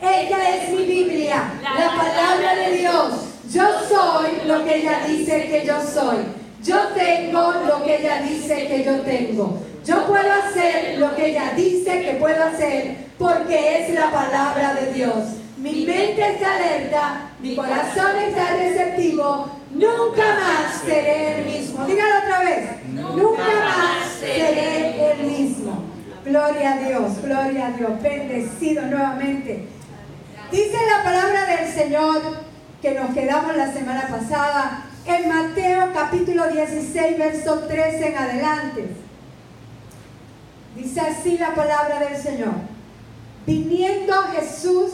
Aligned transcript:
Ella 0.00 0.56
es 0.56 0.70
mi 0.70 0.84
Biblia, 0.84 1.52
la 1.62 1.96
palabra 1.96 2.56
de 2.56 2.76
Dios. 2.78 3.12
Yo 3.50 3.64
soy 3.88 4.46
lo 4.46 4.64
que 4.64 4.76
ella 4.76 5.04
dice 5.06 5.48
que 5.48 5.64
yo 5.64 5.80
soy. 5.80 6.18
Yo 6.62 6.78
tengo 6.94 7.52
lo 7.66 7.84
que 7.84 8.00
ella 8.00 8.22
dice 8.22 8.66
que 8.66 8.84
yo 8.84 9.00
tengo. 9.00 9.58
Yo 9.84 10.06
puedo 10.06 10.32
hacer 10.32 10.98
lo 10.98 11.14
que 11.14 11.30
ella 11.30 11.52
dice 11.56 12.02
que 12.02 12.12
puedo 12.14 12.42
hacer 12.42 12.96
porque 13.18 13.82
es 13.82 13.94
la 13.94 14.10
palabra 14.10 14.74
de 14.74 14.92
Dios. 14.92 15.14
Mi 15.58 15.84
mente 15.86 16.32
está 16.32 16.56
alerta, 16.56 17.30
mi 17.40 17.54
corazón 17.54 18.16
está 18.26 18.56
receptivo. 18.56 19.48
Nunca 19.70 20.22
más 20.22 20.82
seré 20.84 21.38
el 21.38 21.44
mismo. 21.46 21.84
Dígalo 21.86 22.18
otra 22.24 22.40
vez. 22.40 22.70
Nunca 22.92 23.42
más 23.42 24.12
seré 24.20 24.76
el 24.76 24.94
mismo. 24.94 25.03
Gloria 26.24 26.72
a 26.72 26.78
Dios, 26.78 27.22
gloria 27.22 27.66
a 27.66 27.70
Dios. 27.72 28.00
Bendecido 28.00 28.86
nuevamente. 28.86 29.66
Dice 30.50 30.76
la 30.90 31.04
palabra 31.04 31.44
del 31.44 31.70
Señor 31.70 32.22
que 32.80 32.92
nos 32.92 33.12
quedamos 33.12 33.54
la 33.54 33.70
semana 33.70 34.08
pasada 34.08 34.86
en 35.04 35.28
Mateo 35.28 35.92
capítulo 35.92 36.48
16, 36.48 37.18
verso 37.18 37.58
13 37.68 38.08
en 38.08 38.16
adelante. 38.16 38.86
Dice 40.74 41.00
así 41.02 41.36
la 41.36 41.54
palabra 41.54 42.00
del 42.00 42.16
Señor. 42.16 42.54
Viniendo 43.46 44.14
Jesús 44.34 44.92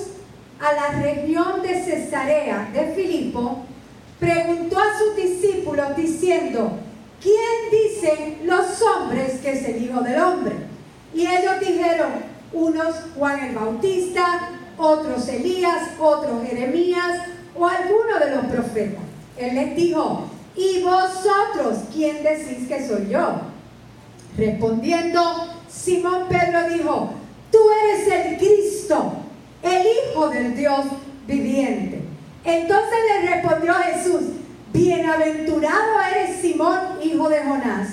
a 0.58 0.72
la 0.72 1.00
región 1.00 1.62
de 1.62 1.84
Cesarea 1.84 2.70
de 2.72 2.92
Filipo, 2.92 3.60
preguntó 4.18 4.78
a 4.80 4.98
sus 4.98 5.14
discípulos 5.14 5.96
diciendo, 5.96 6.72
¿quién 7.22 7.70
dicen 7.70 8.46
los 8.46 8.82
hombres 8.82 9.38
que 9.40 9.52
es 9.52 9.68
el 9.68 9.84
Hijo 9.84 10.00
del 10.00 10.20
Hombre? 10.20 10.69
Y 11.14 11.26
ellos 11.26 11.60
dijeron, 11.60 12.12
unos 12.52 12.94
Juan 13.16 13.40
el 13.40 13.54
Bautista, 13.54 14.50
otros 14.76 15.28
Elías, 15.28 15.90
otros 15.98 16.46
Jeremías 16.46 17.20
o 17.54 17.66
alguno 17.66 18.18
de 18.18 18.36
los 18.36 18.44
profetas. 18.46 19.02
Él 19.36 19.54
les 19.54 19.76
dijo, 19.76 20.24
¿y 20.56 20.82
vosotros 20.82 21.84
quién 21.92 22.22
decís 22.22 22.68
que 22.68 22.86
soy 22.86 23.08
yo? 23.08 23.40
Respondiendo, 24.36 25.20
Simón 25.68 26.24
Pedro 26.28 26.68
dijo, 26.68 27.10
tú 27.50 27.58
eres 27.84 28.26
el 28.26 28.36
Cristo, 28.38 29.12
el 29.62 29.86
Hijo 29.86 30.28
del 30.28 30.56
Dios 30.56 30.86
viviente. 31.26 32.02
Entonces 32.44 32.98
le 33.08 33.30
respondió 33.30 33.74
Jesús, 33.74 34.22
bienaventurado 34.72 36.00
eres 36.14 36.40
Simón, 36.40 36.78
hijo 37.02 37.28
de 37.28 37.40
Jonás, 37.40 37.88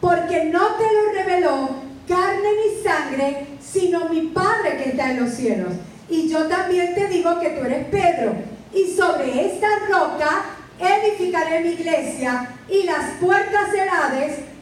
porque 0.00 0.44
no 0.44 0.66
te 0.76 0.84
lo 0.84 1.12
reveló 1.14 1.87
carne 2.08 2.48
ni 2.56 2.82
sangre, 2.82 3.46
sino 3.60 4.08
mi 4.08 4.22
Padre 4.28 4.76
que 4.78 4.90
está 4.90 5.10
en 5.10 5.20
los 5.20 5.34
cielos. 5.34 5.72
Y 6.08 6.28
yo 6.28 6.46
también 6.46 6.94
te 6.94 7.06
digo 7.08 7.38
que 7.38 7.50
tú 7.50 7.64
eres 7.66 7.86
Pedro, 7.86 8.32
y 8.72 8.96
sobre 8.96 9.46
esta 9.46 9.68
roca 9.88 10.44
edificaré 10.78 11.60
mi 11.60 11.70
iglesia, 11.70 12.48
y 12.68 12.84
las 12.84 13.12
puertas 13.20 13.72
del 13.72 13.88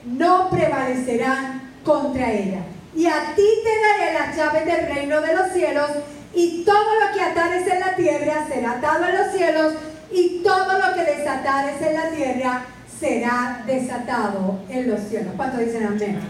no 0.07 0.51
prevalecerán 0.51 1.73
contra 1.85 2.33
ella. 2.33 2.61
Y 2.95 3.07
a 3.07 3.35
ti 3.35 3.47
te 3.63 3.81
daré 3.81 4.15
las 4.15 4.37
llaves 4.37 4.65
del 4.65 4.95
reino 4.95 5.21
de 5.21 5.35
los 5.35 5.53
cielos, 5.53 5.91
y 6.35 6.65
todo 6.65 7.01
lo 7.01 7.15
que 7.15 7.23
atares 7.23 7.67
en 7.67 7.81
la 7.81 7.95
tierra 7.95 8.47
será 8.49 8.73
atado 8.73 9.07
en 9.09 9.19
los 9.19 9.33
cielos, 9.35 9.75
y 10.11 10.41
todo 10.43 10.79
lo 10.79 10.95
que 10.95 11.17
desatares 11.17 11.81
en 11.83 11.95
la 11.95 12.11
tierra 12.11 12.65
será 12.99 13.63
desatado 13.67 14.59
en 14.69 14.91
los 14.91 15.01
cielos. 15.01 15.35
¿Cuánto 15.37 15.59
dicen 15.59 15.87
amén? 15.87 16.21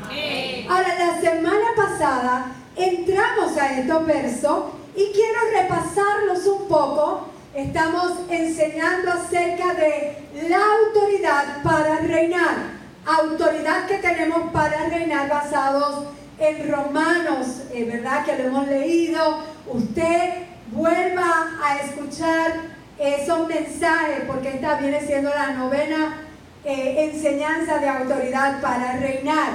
Ahora, 0.69 0.95
la 0.99 1.21
semana 1.21 1.67
pasada 1.77 2.53
entramos 2.77 3.57
a 3.57 3.79
estos 3.79 4.07
versos 4.07 4.65
y 4.95 5.13
quiero 5.13 5.41
repasarlos 5.53 6.47
un 6.47 6.69
poco. 6.69 7.29
Estamos 7.55 8.13
enseñando 8.29 9.13
acerca 9.13 9.75
de 9.75 10.17
la 10.49 10.59
autoridad 10.59 11.63
para 11.63 11.99
reinar. 12.01 12.77
Autoridad 13.07 13.87
que 13.87 13.99
tenemos 13.99 14.53
para 14.53 14.89
reinar 14.89 15.29
basados 15.29 16.07
en 16.39 16.71
Romanos, 16.71 17.63
eh, 17.73 17.85
¿verdad? 17.85 18.25
Que 18.25 18.37
lo 18.37 18.49
hemos 18.49 18.67
leído. 18.67 19.39
Usted 19.73 20.35
vuelva 20.73 21.51
a 21.63 21.77
escuchar 21.79 22.77
esos 22.99 23.47
mensajes 23.47 24.23
porque 24.27 24.49
esta 24.49 24.77
viene 24.77 25.01
siendo 25.01 25.31
la 25.31 25.53
novena 25.53 26.26
eh, 26.67 27.11
enseñanza 27.13 27.79
de 27.79 27.89
autoridad 27.89 28.61
para 28.61 28.97
reinar. 28.97 29.53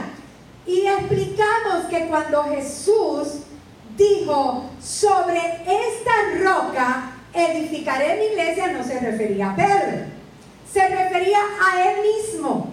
Y 0.65 0.85
explicamos 0.87 1.85
que 1.89 2.07
cuando 2.07 2.43
Jesús 2.45 3.41
dijo, 3.97 4.69
sobre 4.81 5.39
esta 5.39 6.39
roca 6.41 7.11
edificaré 7.33 8.17
mi 8.17 8.25
iglesia, 8.27 8.67
no 8.67 8.81
se 8.81 8.99
refería 8.99 9.51
a 9.51 9.55
Pedro, 9.55 10.05
se 10.71 10.87
refería 10.87 11.39
a 11.39 11.91
él 11.91 11.97
mismo. 12.01 12.69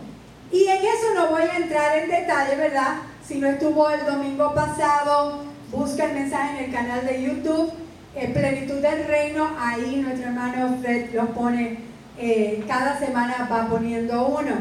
Y 0.52 0.66
en 0.66 0.78
eso 0.78 1.14
no 1.16 1.30
voy 1.30 1.42
a 1.42 1.56
entrar 1.56 1.98
en 1.98 2.08
detalle, 2.08 2.54
¿verdad? 2.54 2.98
Si 3.26 3.38
no 3.38 3.48
estuvo 3.48 3.90
el 3.90 4.06
domingo 4.06 4.54
pasado, 4.54 5.42
busca 5.72 6.04
el 6.04 6.14
mensaje 6.14 6.58
en 6.58 6.64
el 6.66 6.72
canal 6.72 7.04
de 7.04 7.22
YouTube, 7.22 7.72
en 8.14 8.32
Plenitud 8.32 8.76
del 8.76 9.04
Reino, 9.04 9.50
ahí 9.58 9.96
nuestro 9.96 10.28
hermano 10.28 10.78
Fred 10.80 11.12
lo 11.12 11.26
pone, 11.34 11.78
eh, 12.18 12.64
cada 12.66 12.98
semana 12.98 13.48
va 13.50 13.68
poniendo 13.68 14.26
uno. 14.26 14.56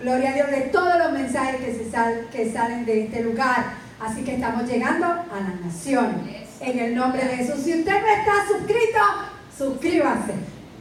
Gloria 0.00 0.30
a 0.30 0.34
Dios 0.34 0.50
de 0.50 0.60
todos 0.72 0.96
los 0.96 1.12
mensajes 1.12 1.60
que, 1.60 1.74
se 1.74 1.90
sal, 1.90 2.28
que 2.32 2.50
salen 2.52 2.86
de 2.86 3.04
este 3.04 3.22
lugar. 3.22 3.74
Así 4.00 4.22
que 4.22 4.36
estamos 4.36 4.64
llegando 4.66 5.06
a 5.06 5.40
la 5.40 5.66
nación. 5.66 6.22
En 6.60 6.78
el 6.78 6.94
nombre 6.94 7.24
de 7.24 7.36
Jesús. 7.36 7.64
Si 7.64 7.78
usted 7.78 8.00
no 8.00 8.08
está 8.08 8.46
suscrito, 8.48 8.98
suscríbase. 9.56 10.34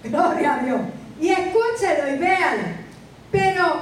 Gloria 0.03 0.55
a 0.55 0.63
Dios. 0.63 0.81
Y 1.19 1.29
escúchelo 1.29 2.15
y 2.15 2.17
véalo. 2.17 2.63
Pero 3.31 3.81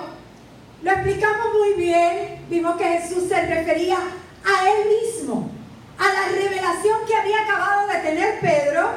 lo 0.84 0.92
explicamos 0.92 1.48
muy 1.54 1.74
bien. 1.74 2.46
Vimos 2.50 2.78
que 2.78 2.86
Jesús 2.86 3.28
se 3.28 3.46
refería 3.46 3.98
a 3.98 4.70
él 4.70 4.88
mismo. 5.02 5.52
A 6.00 6.14
la 6.14 6.36
revelación 6.36 7.00
que 7.06 7.16
había 7.16 7.44
acabado 7.44 7.88
de 7.88 8.00
tener 8.00 8.40
Pedro. 8.40 8.90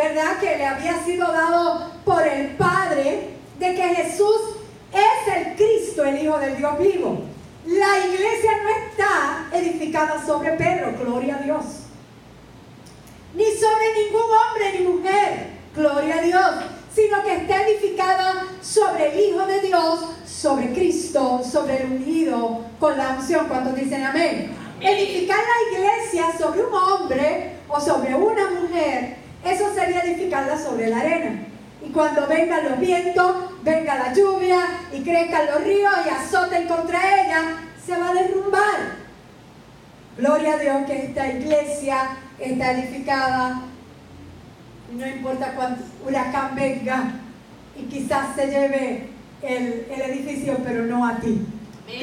¿Verdad? 0.00 0.38
Que 0.40 0.56
le 0.56 0.64
había 0.64 1.04
sido 1.04 1.30
dado 1.30 1.90
por 2.06 2.26
el 2.26 2.56
Padre. 2.56 3.36
De 3.58 3.74
que 3.74 3.94
Jesús 3.96 4.56
es 4.90 5.36
el 5.36 5.56
Cristo, 5.56 6.02
el 6.04 6.22
Hijo 6.22 6.38
del 6.38 6.56
Dios 6.56 6.78
vivo. 6.78 7.20
La 7.66 7.98
iglesia 7.98 8.52
no 8.62 8.70
está 8.88 9.58
edificada 9.58 10.24
sobre 10.24 10.52
Pedro, 10.52 10.94
gloria 10.98 11.36
a 11.36 11.42
Dios. 11.42 11.64
Ni 13.34 13.44
sobre 13.44 14.04
ningún 14.04 14.22
hombre 14.22 14.78
ni 14.78 14.86
mujer, 14.86 15.48
gloria 15.76 16.16
a 16.16 16.22
Dios. 16.22 16.50
Sino 16.94 17.22
que 17.22 17.36
está 17.36 17.62
edificada 17.66 18.46
sobre 18.62 19.12
el 19.12 19.20
Hijo 19.20 19.46
de 19.46 19.60
Dios, 19.60 20.00
sobre 20.26 20.72
Cristo, 20.72 21.42
sobre 21.44 21.82
el 21.82 21.92
unido 21.92 22.62
con 22.78 22.96
la 22.96 23.10
unción. 23.18 23.46
¿Cuántos 23.48 23.74
dicen 23.74 24.02
amén? 24.02 24.56
Edificar 24.80 25.36
la 25.36 25.78
iglesia 25.78 26.24
sobre 26.38 26.64
un 26.64 26.72
hombre 26.72 27.56
o 27.68 27.78
sobre 27.78 28.14
una 28.14 28.50
mujer, 28.50 29.19
eso 29.44 29.74
sería 29.74 30.00
edificarla 30.00 30.58
sobre 30.58 30.88
la 30.88 31.00
arena. 31.00 31.46
Y 31.82 31.90
cuando 31.90 32.26
vengan 32.26 32.64
los 32.64 32.78
vientos, 32.78 33.36
venga 33.62 33.96
la 33.96 34.12
lluvia 34.12 34.60
y 34.92 35.02
crezcan 35.02 35.46
los 35.46 35.64
ríos 35.64 35.92
y 36.04 36.08
azoten 36.08 36.68
contra 36.68 37.22
ella, 37.22 37.42
se 37.84 37.96
va 37.96 38.10
a 38.10 38.14
derrumbar. 38.14 39.00
Gloria 40.18 40.54
a 40.54 40.58
Dios 40.58 40.76
que 40.86 41.06
esta 41.06 41.28
iglesia 41.32 42.16
está 42.38 42.72
edificada. 42.72 43.62
No 44.92 45.06
importa 45.06 45.54
cuánto 45.54 45.84
huracán 46.06 46.54
venga 46.54 47.12
y 47.76 47.84
quizás 47.84 48.34
se 48.34 48.46
lleve 48.48 49.08
el, 49.42 49.86
edificio, 49.88 50.58
pero 50.64 50.84
no 50.84 51.06
a 51.06 51.16
ti. 51.18 51.40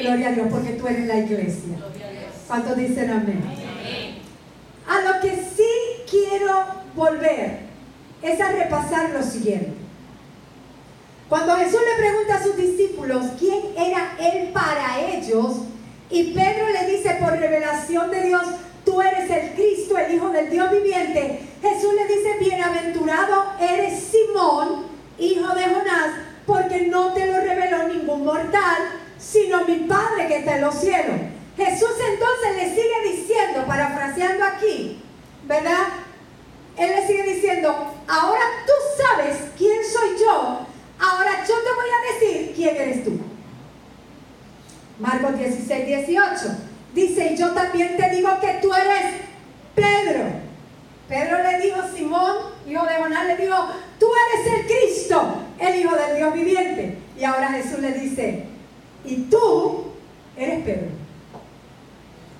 Gloria 0.00 0.28
a 0.28 0.32
Dios, 0.32 0.48
porque 0.50 0.70
tú 0.70 0.88
eres 0.88 1.06
la 1.06 1.18
iglesia. 1.18 1.76
¿Cuántos 2.46 2.76
dicen 2.76 3.10
amén? 3.10 3.44
A 4.88 5.00
lo 5.00 5.20
que 5.20 5.36
sí 5.36 5.68
quiero 6.10 6.64
volver 6.98 7.60
es 8.20 8.40
a 8.40 8.52
repasar 8.52 9.10
lo 9.10 9.22
siguiente. 9.22 9.72
Cuando 11.28 11.56
Jesús 11.56 11.80
le 11.80 12.02
pregunta 12.02 12.34
a 12.34 12.42
sus 12.42 12.56
discípulos 12.56 13.24
quién 13.38 13.60
era 13.76 14.16
Él 14.18 14.50
para 14.52 15.00
ellos, 15.00 15.58
y 16.10 16.32
Pedro 16.32 16.68
le 16.70 16.90
dice 16.90 17.16
por 17.20 17.32
revelación 17.32 18.10
de 18.10 18.22
Dios, 18.22 18.42
tú 18.84 19.00
eres 19.00 19.30
el 19.30 19.52
Cristo, 19.52 19.98
el 19.98 20.14
Hijo 20.14 20.30
del 20.30 20.50
Dios 20.50 20.70
viviente, 20.70 21.40
Jesús 21.60 21.92
le 21.94 22.06
dice, 22.06 22.38
bienaventurado 22.40 23.52
eres 23.60 24.04
Simón, 24.04 24.86
hijo 25.18 25.54
de 25.54 25.64
Jonás, 25.64 26.14
porque 26.46 26.86
no 26.86 27.12
te 27.12 27.26
lo 27.26 27.40
reveló 27.40 27.88
ningún 27.88 28.24
mortal, 28.24 28.78
sino 29.18 29.64
mi 29.66 29.76
Padre 29.80 30.28
que 30.28 30.38
está 30.38 30.56
en 30.56 30.62
los 30.62 30.74
cielos. 30.76 31.16
Jesús 31.56 31.90
entonces 32.10 32.56
le 32.56 32.70
sigue 32.70 33.16
diciendo, 33.16 33.64
parafraseando 33.66 34.44
aquí, 34.44 35.02
¿verdad? 35.44 35.88
Él 36.78 36.90
le 36.94 37.06
sigue 37.06 37.34
diciendo, 37.34 37.92
ahora 38.06 38.40
tú 38.66 38.72
sabes 39.02 39.36
quién 39.56 39.78
soy 39.84 40.18
yo, 40.20 40.60
ahora 40.98 41.44
yo 41.46 41.54
te 41.54 41.72
voy 41.74 41.88
a 41.90 42.12
decir 42.12 42.52
quién 42.54 42.76
eres 42.76 43.04
tú. 43.04 43.18
Marcos 45.00 45.38
16, 45.38 45.86
18. 45.86 46.34
Dice, 46.94 47.32
y 47.32 47.36
yo 47.36 47.50
también 47.50 47.96
te 47.96 48.10
digo 48.10 48.30
que 48.40 48.58
tú 48.62 48.72
eres 48.72 49.14
Pedro. 49.74 50.24
Pedro 51.08 51.42
le 51.42 51.60
dijo, 51.60 51.78
Simón, 51.94 52.36
hijo 52.66 52.84
de 52.84 52.96
Jonás, 52.96 53.26
le 53.26 53.36
dijo, 53.36 53.56
tú 53.98 54.06
eres 54.34 54.54
el 54.54 54.66
Cristo, 54.66 55.34
el 55.58 55.80
Hijo 55.80 55.96
del 55.96 56.16
Dios 56.16 56.34
viviente. 56.34 56.98
Y 57.18 57.24
ahora 57.24 57.48
Jesús 57.48 57.78
le 57.80 57.92
dice, 57.92 58.44
y 59.04 59.16
tú 59.30 59.84
eres 60.36 60.64
Pedro. 60.64 60.88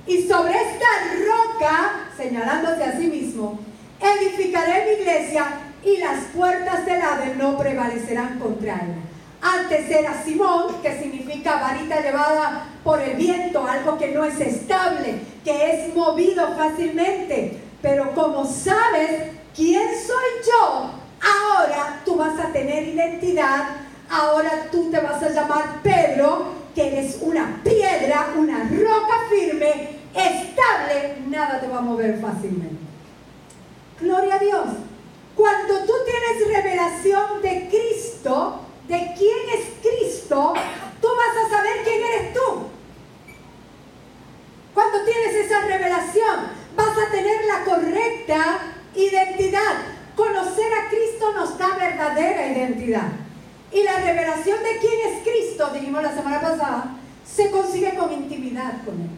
Y 0.06 0.22
sobre 0.26 0.52
esta 0.52 0.86
roca, 1.26 2.10
señalándose 2.16 2.84
a 2.84 2.98
sí 2.98 3.06
mismo, 3.06 3.58
edificaré 4.00 4.84
mi 4.84 5.02
iglesia 5.02 5.46
y 5.84 5.98
las 5.98 6.24
puertas 6.34 6.84
del 6.86 7.00
Hades 7.00 7.36
no 7.36 7.56
prevalecerán 7.58 8.38
contra 8.38 8.74
ella. 8.74 9.08
Antes 9.40 9.88
era 9.88 10.20
Simón, 10.24 10.82
que 10.82 10.98
significa 10.98 11.60
varita 11.60 12.00
llevada 12.00 12.66
por 12.82 13.00
el 13.00 13.16
viento, 13.16 13.64
algo 13.64 13.96
que 13.96 14.08
no 14.08 14.24
es 14.24 14.40
estable, 14.40 15.20
que 15.44 15.70
es 15.72 15.94
movido 15.94 16.56
fácilmente. 16.56 17.60
Pero 17.80 18.12
como 18.14 18.44
sabes 18.44 19.30
quién 19.54 19.88
soy 20.04 20.44
yo, 20.44 20.90
ahora 21.22 22.00
tú 22.04 22.16
vas 22.16 22.38
a 22.40 22.52
tener 22.52 22.88
identidad, 22.88 23.68
ahora 24.10 24.66
tú 24.72 24.90
te 24.90 24.98
vas 24.98 25.22
a 25.22 25.30
llamar 25.30 25.82
Pedro, 25.84 26.54
que 26.74 26.88
eres 26.88 27.18
una 27.20 27.60
piedra, 27.62 28.30
una 28.36 28.64
roca 28.64 29.20
firme, 29.30 29.98
estable, 30.14 31.18
nada 31.28 31.60
te 31.60 31.68
va 31.68 31.78
a 31.78 31.82
mover 31.82 32.20
fácilmente. 32.20 32.87
Gloria 34.00 34.34
a 34.34 34.38
Dios. 34.38 34.66
Cuando 35.34 35.74
tú 35.84 35.92
tienes 36.04 36.62
revelación 36.62 37.42
de 37.42 37.68
Cristo, 37.68 38.60
de 38.88 39.14
quién 39.16 39.38
es 39.54 39.66
Cristo, 39.80 40.54
tú 41.00 41.08
vas 41.16 41.46
a 41.46 41.56
saber 41.56 41.84
quién 41.84 42.02
eres 42.02 42.34
tú. 42.34 42.68
Cuando 44.74 45.04
tienes 45.04 45.34
esa 45.34 45.60
revelación, 45.60 46.36
vas 46.76 46.98
a 46.98 47.10
tener 47.10 47.44
la 47.44 47.64
correcta 47.64 48.58
identidad. 48.94 49.74
Conocer 50.16 50.72
a 50.72 50.88
Cristo 50.88 51.32
nos 51.34 51.58
da 51.58 51.76
verdadera 51.76 52.48
identidad. 52.48 53.08
Y 53.72 53.82
la 53.82 53.98
revelación 53.98 54.62
de 54.62 54.78
quién 54.78 54.92
es 55.06 55.22
Cristo, 55.22 55.70
dijimos 55.72 56.02
la 56.02 56.14
semana 56.14 56.40
pasada, 56.40 56.96
se 57.24 57.50
consigue 57.50 57.94
con 57.96 58.12
intimidad 58.12 58.84
con 58.84 58.94
Él. 59.00 59.10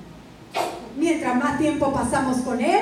Mientras 0.97 1.37
más 1.37 1.59
tiempo 1.59 1.93
pasamos 1.93 2.39
con 2.39 2.61
Él, 2.61 2.81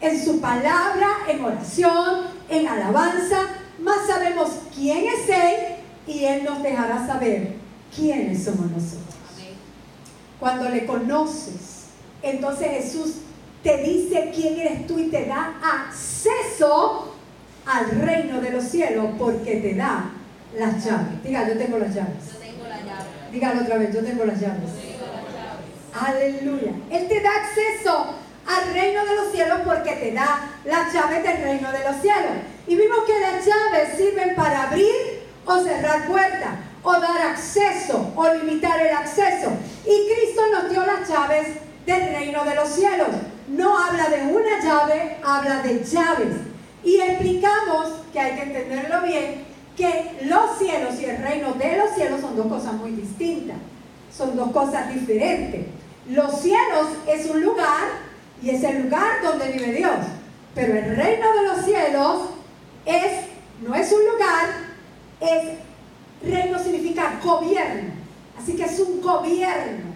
en 0.00 0.24
su 0.24 0.40
palabra, 0.40 1.08
en 1.28 1.44
oración, 1.44 2.26
en 2.48 2.66
alabanza, 2.66 3.42
más 3.80 4.06
sabemos 4.06 4.50
quién 4.74 5.06
es 5.06 5.28
Él 5.28 5.56
y 6.06 6.24
Él 6.24 6.44
nos 6.44 6.62
dejará 6.62 7.06
saber 7.06 7.54
quiénes 7.94 8.44
somos 8.44 8.70
nosotros. 8.70 9.14
Cuando 10.38 10.70
le 10.70 10.86
conoces, 10.86 11.88
entonces 12.22 12.68
Jesús 12.68 13.14
te 13.62 13.82
dice 13.82 14.32
quién 14.34 14.58
eres 14.58 14.86
tú 14.86 14.98
y 14.98 15.10
te 15.10 15.26
da 15.26 15.54
acceso 15.62 17.14
al 17.66 17.90
reino 18.00 18.40
de 18.40 18.50
los 18.50 18.64
cielos 18.64 19.06
porque 19.18 19.56
te 19.56 19.74
da 19.74 20.12
las 20.56 20.84
llaves. 20.84 21.22
Diga, 21.22 21.46
yo 21.46 21.58
tengo 21.58 21.78
las 21.78 21.94
llaves. 21.94 22.32
Yo 22.32 22.38
tengo 22.38 22.66
las 22.66 22.84
llaves. 22.84 23.32
Dígalo 23.32 23.62
otra 23.62 23.76
vez, 23.76 23.94
yo 23.94 24.02
tengo 24.02 24.24
las 24.24 24.40
llaves. 24.40 24.62
Yo 24.62 24.80
tengo 24.80 25.06
las 25.12 25.34
llaves. 25.34 26.40
Aleluya. 26.40 26.72
Él 26.90 27.06
te 27.06 27.20
da 27.20 27.30
acceso 27.30 28.14
al 28.50 28.74
reino 28.74 29.04
de 29.04 29.14
los 29.14 29.32
cielos 29.32 29.60
porque 29.64 29.92
te 29.92 30.12
da 30.12 30.50
las 30.64 30.92
llaves 30.92 31.22
del 31.22 31.42
reino 31.42 31.70
de 31.70 31.84
los 31.84 32.00
cielos. 32.02 32.32
Y 32.66 32.74
vimos 32.76 32.98
que 33.06 33.20
las 33.20 33.44
llaves 33.44 33.96
sirven 33.96 34.34
para 34.34 34.64
abrir 34.64 35.20
o 35.46 35.58
cerrar 35.62 36.06
puertas, 36.06 36.58
o 36.82 36.92
dar 36.92 37.22
acceso, 37.22 38.12
o 38.16 38.34
limitar 38.34 38.80
el 38.80 38.94
acceso. 38.94 39.52
Y 39.84 40.12
Cristo 40.12 40.42
nos 40.52 40.70
dio 40.70 40.84
las 40.84 41.08
llaves 41.08 41.48
del 41.86 42.14
reino 42.14 42.44
de 42.44 42.54
los 42.54 42.68
cielos. 42.68 43.08
No 43.48 43.78
habla 43.78 44.08
de 44.08 44.22
una 44.22 44.60
llave, 44.60 45.16
habla 45.22 45.62
de 45.62 45.84
llaves. 45.84 46.36
Y 46.82 47.00
explicamos, 47.00 47.88
que 48.12 48.20
hay 48.20 48.34
que 48.36 48.42
entenderlo 48.42 49.02
bien, 49.02 49.44
que 49.76 50.18
los 50.22 50.58
cielos 50.58 51.00
y 51.00 51.04
el 51.04 51.18
reino 51.18 51.52
de 51.54 51.78
los 51.78 51.90
cielos 51.94 52.20
son 52.20 52.36
dos 52.36 52.46
cosas 52.46 52.74
muy 52.74 52.90
distintas. 52.92 53.56
Son 54.16 54.36
dos 54.36 54.50
cosas 54.50 54.92
diferentes. 54.92 55.66
Los 56.08 56.40
cielos 56.40 56.88
es 57.06 57.30
un 57.30 57.40
lugar 57.42 58.09
y 58.42 58.50
es 58.50 58.62
el 58.62 58.82
lugar 58.82 59.22
donde 59.22 59.52
vive 59.52 59.72
Dios. 59.72 59.98
Pero 60.54 60.74
el 60.74 60.96
reino 60.96 61.32
de 61.32 61.42
los 61.48 61.64
cielos 61.64 62.30
es, 62.84 63.26
no 63.62 63.74
es 63.74 63.92
un 63.92 64.04
lugar, 64.12 64.46
es, 65.20 65.58
reino 66.28 66.58
significa 66.58 67.20
gobierno. 67.22 67.92
Así 68.38 68.54
que 68.54 68.64
es 68.64 68.78
un 68.80 69.00
gobierno. 69.00 69.90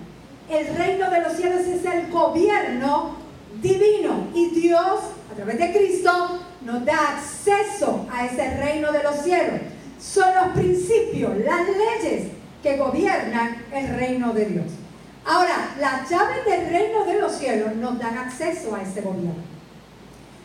El 0.48 0.76
reino 0.76 1.10
de 1.10 1.20
los 1.22 1.32
cielos 1.32 1.62
es 1.62 1.84
el 1.84 2.10
gobierno 2.10 3.16
divino. 3.60 4.28
Y 4.34 4.50
Dios, 4.50 5.00
a 5.32 5.34
través 5.34 5.58
de 5.58 5.72
Cristo, 5.72 6.40
nos 6.62 6.84
da 6.84 7.16
acceso 7.16 8.06
a 8.12 8.26
ese 8.26 8.56
reino 8.58 8.92
de 8.92 9.02
los 9.02 9.16
cielos. 9.16 9.60
Son 9.98 10.28
los 10.34 10.48
principios, 10.54 11.36
las 11.38 11.62
leyes 11.66 12.28
que 12.62 12.76
gobiernan 12.76 13.64
el 13.72 13.96
reino 13.96 14.32
de 14.32 14.44
Dios. 14.46 14.66
Ahora, 15.26 15.74
las 15.80 16.08
llaves 16.10 16.44
del 16.44 16.68
reino 16.68 17.04
de 17.04 17.20
los 17.20 17.32
cielos 17.32 17.74
nos 17.76 17.98
dan 17.98 18.18
acceso 18.18 18.74
a 18.74 18.82
ese 18.82 19.00
gobierno. 19.00 19.42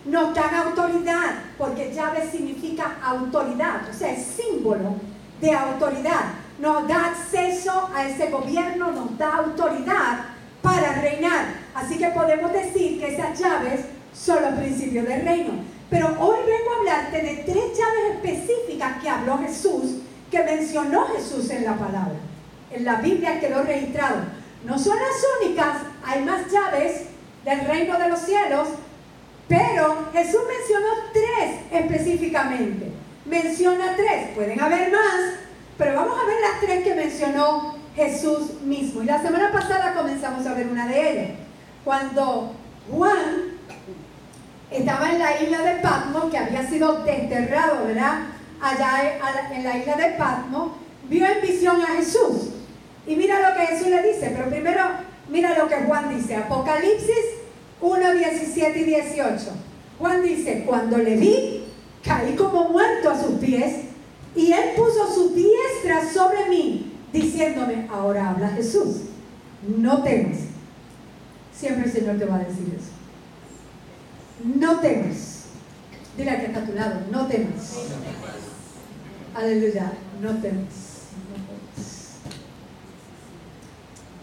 Nos 0.05 0.33
dan 0.33 0.55
autoridad, 0.55 1.35
porque 1.57 1.93
llave 1.93 2.29
significa 2.31 2.97
autoridad, 3.03 3.81
o 3.89 3.93
sea, 3.93 4.13
es 4.13 4.25
símbolo 4.25 4.95
de 5.41 5.53
autoridad. 5.53 6.33
Nos 6.59 6.87
da 6.87 7.07
acceso 7.07 7.89
a 7.93 8.07
ese 8.07 8.29
gobierno, 8.29 8.91
nos 8.91 9.17
da 9.17 9.35
autoridad 9.35 10.19
para 10.61 10.93
reinar. 11.01 11.45
Así 11.75 11.97
que 11.97 12.07
podemos 12.09 12.51
decir 12.53 12.99
que 12.99 13.13
esas 13.13 13.37
llaves 13.37 13.81
son 14.13 14.41
los 14.41 14.53
principios 14.53 15.05
del 15.05 15.23
reino. 15.23 15.51
Pero 15.89 16.07
hoy 16.19 16.37
vengo 16.45 16.71
a 16.71 16.79
hablarte 16.79 17.21
de 17.21 17.43
tres 17.43 17.77
llaves 17.77 18.15
específicas 18.15 19.01
que 19.01 19.09
habló 19.09 19.39
Jesús, 19.39 19.97
que 20.31 20.43
mencionó 20.43 21.05
Jesús 21.07 21.49
en 21.49 21.65
la 21.65 21.75
palabra. 21.75 22.15
En 22.71 22.85
la 22.85 22.95
Biblia 22.95 23.39
quedó 23.39 23.63
registrado. 23.63 24.38
No 24.63 24.77
son 24.77 24.97
las 24.97 25.25
únicas, 25.41 25.77
hay 26.05 26.23
más 26.23 26.51
llaves 26.51 27.05
del 27.45 27.61
reino 27.65 27.97
de 27.97 28.09
los 28.09 28.19
cielos, 28.19 28.67
pero 29.47 30.09
Jesús 30.13 30.41
mencionó 30.47 30.87
tres 31.13 31.61
específicamente. 31.71 32.91
Menciona 33.25 33.95
tres, 33.95 34.29
pueden 34.35 34.59
haber 34.59 34.91
más, 34.91 35.33
pero 35.77 35.95
vamos 35.95 36.19
a 36.19 36.25
ver 36.25 36.35
las 36.41 36.59
tres 36.59 36.83
que 36.83 36.93
mencionó 36.93 37.75
Jesús 37.95 38.61
mismo. 38.61 39.01
Y 39.01 39.05
la 39.05 39.21
semana 39.21 39.51
pasada 39.51 39.93
comenzamos 39.93 40.45
a 40.45 40.53
ver 40.53 40.67
una 40.67 40.87
de 40.87 41.11
ellas. 41.11 41.31
Cuando 41.83 42.53
Juan 42.91 43.57
estaba 44.69 45.09
en 45.11 45.19
la 45.19 45.41
isla 45.41 45.61
de 45.61 45.75
Patmos, 45.81 46.29
que 46.29 46.37
había 46.37 46.67
sido 46.67 47.03
desterrado, 47.03 47.85
¿verdad? 47.87 48.19
Allá 48.61 49.19
en 49.51 49.63
la 49.63 49.77
isla 49.77 49.95
de 49.95 50.09
Patmos, 50.11 50.73
vio 51.09 51.25
en 51.25 51.41
visión 51.41 51.81
a 51.81 51.95
Jesús. 51.95 52.49
Y 53.09 53.15
mira 53.15 53.49
lo 53.49 53.57
que 53.57 53.65
Jesús 53.65 53.87
le 53.87 54.03
dice, 54.03 54.31
pero 54.35 54.51
primero 54.51 54.83
mira 55.29 55.57
lo 55.57 55.67
que 55.67 55.77
Juan 55.77 56.15
dice, 56.15 56.35
Apocalipsis 56.35 57.39
1, 57.81 58.13
17 58.13 58.79
y 58.79 58.83
18. 58.83 59.45
Juan 59.97 60.21
dice, 60.21 60.63
cuando 60.63 60.99
le 60.99 61.15
vi, 61.15 61.63
caí 62.03 62.35
como 62.35 62.69
muerto 62.69 63.09
a 63.09 63.19
sus 63.19 63.39
pies 63.39 63.77
y 64.35 64.51
él 64.51 64.75
puso 64.75 65.11
su 65.11 65.33
diestra 65.33 66.07
sobre 66.07 66.49
mí, 66.49 66.93
diciéndome, 67.11 67.87
ahora 67.91 68.29
habla 68.29 68.49
Jesús, 68.49 68.97
no 69.67 70.03
temas. 70.03 70.37
Siempre 71.51 71.85
el 71.85 71.91
Señor 71.91 72.19
te 72.19 72.25
va 72.25 72.35
a 72.35 72.43
decir 72.43 72.67
eso. 72.77 72.91
No 74.55 74.79
temas. 74.81 75.45
Dile 76.15 76.29
al 76.29 76.41
que 76.41 76.45
está 76.45 76.59
a 76.59 76.65
tu 76.65 76.73
lado, 76.73 77.01
no 77.09 77.25
temas. 77.25 77.75
Aleluya, 79.33 79.93
no 80.21 80.29
temas. 80.39 80.88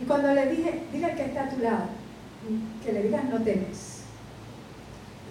Y 0.00 0.04
cuando 0.04 0.32
le 0.32 0.50
dije, 0.50 0.82
dile 0.92 1.14
que 1.14 1.24
está 1.24 1.44
a 1.44 1.50
tu 1.50 1.60
lado, 1.62 1.86
que 2.84 2.92
le 2.92 3.02
digas 3.04 3.24
no 3.24 3.42
temes. 3.42 4.02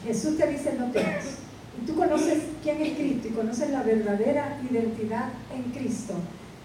Jesús 0.03 0.37
te 0.37 0.47
dice 0.47 0.73
no 0.77 0.91
temes. 0.91 1.37
Y 1.81 1.85
tú 1.85 1.95
conoces 1.95 2.43
quién 2.63 2.81
es 2.81 2.97
Cristo 2.97 3.27
y 3.27 3.31
conoces 3.31 3.69
la 3.69 3.83
verdadera 3.83 4.59
identidad 4.69 5.29
en 5.53 5.71
Cristo. 5.71 6.13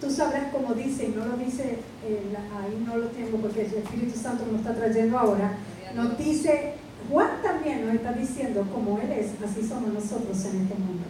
Tú 0.00 0.11
sabrás 0.11 0.45
cómo 0.52 0.73
dice, 0.75 1.07
y 1.07 1.09
no 1.09 1.26
lo 1.26 1.37
dice, 1.37 1.78
eh, 2.07 2.37
ahí 2.57 2.83
no 2.87 2.97
lo 2.97 3.09
tengo 3.09 3.37
porque 3.38 3.66
el 3.66 3.75
Espíritu 3.75 4.19
Santo 4.19 4.47
nos 4.47 4.61
está 4.61 4.75
trayendo 4.75 5.19
ahora, 5.19 5.52
nos 5.95 6.16
dice, 6.16 6.75
Juan 7.11 7.42
también 7.42 7.85
nos 7.85 7.97
está 7.97 8.12
diciendo, 8.12 8.66
como 8.73 8.99
Él 8.99 9.11
es, 9.12 9.33
así 9.45 9.66
somos 9.66 9.92
nosotros 9.92 10.42
en 10.47 10.62
este 10.62 10.75
mundo. 10.75 11.04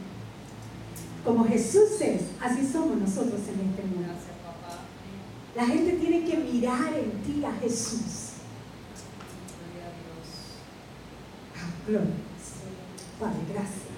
Como 1.24 1.44
Jesús 1.44 2.00
es, 2.00 2.22
así 2.40 2.66
somos 2.66 2.96
nosotros 2.96 3.40
en 3.48 3.68
este 3.68 3.82
mundo. 3.82 4.12
La 5.54 5.66
gente 5.66 5.92
tiene 5.92 6.24
que 6.24 6.36
mirar 6.36 6.92
en 6.94 7.22
ti 7.22 7.44
a 7.44 7.52
Jesús. 7.60 8.34
Ah, 11.56 11.70
gloria. 11.86 12.14
Padre, 13.18 13.40
gracias. 13.52 13.90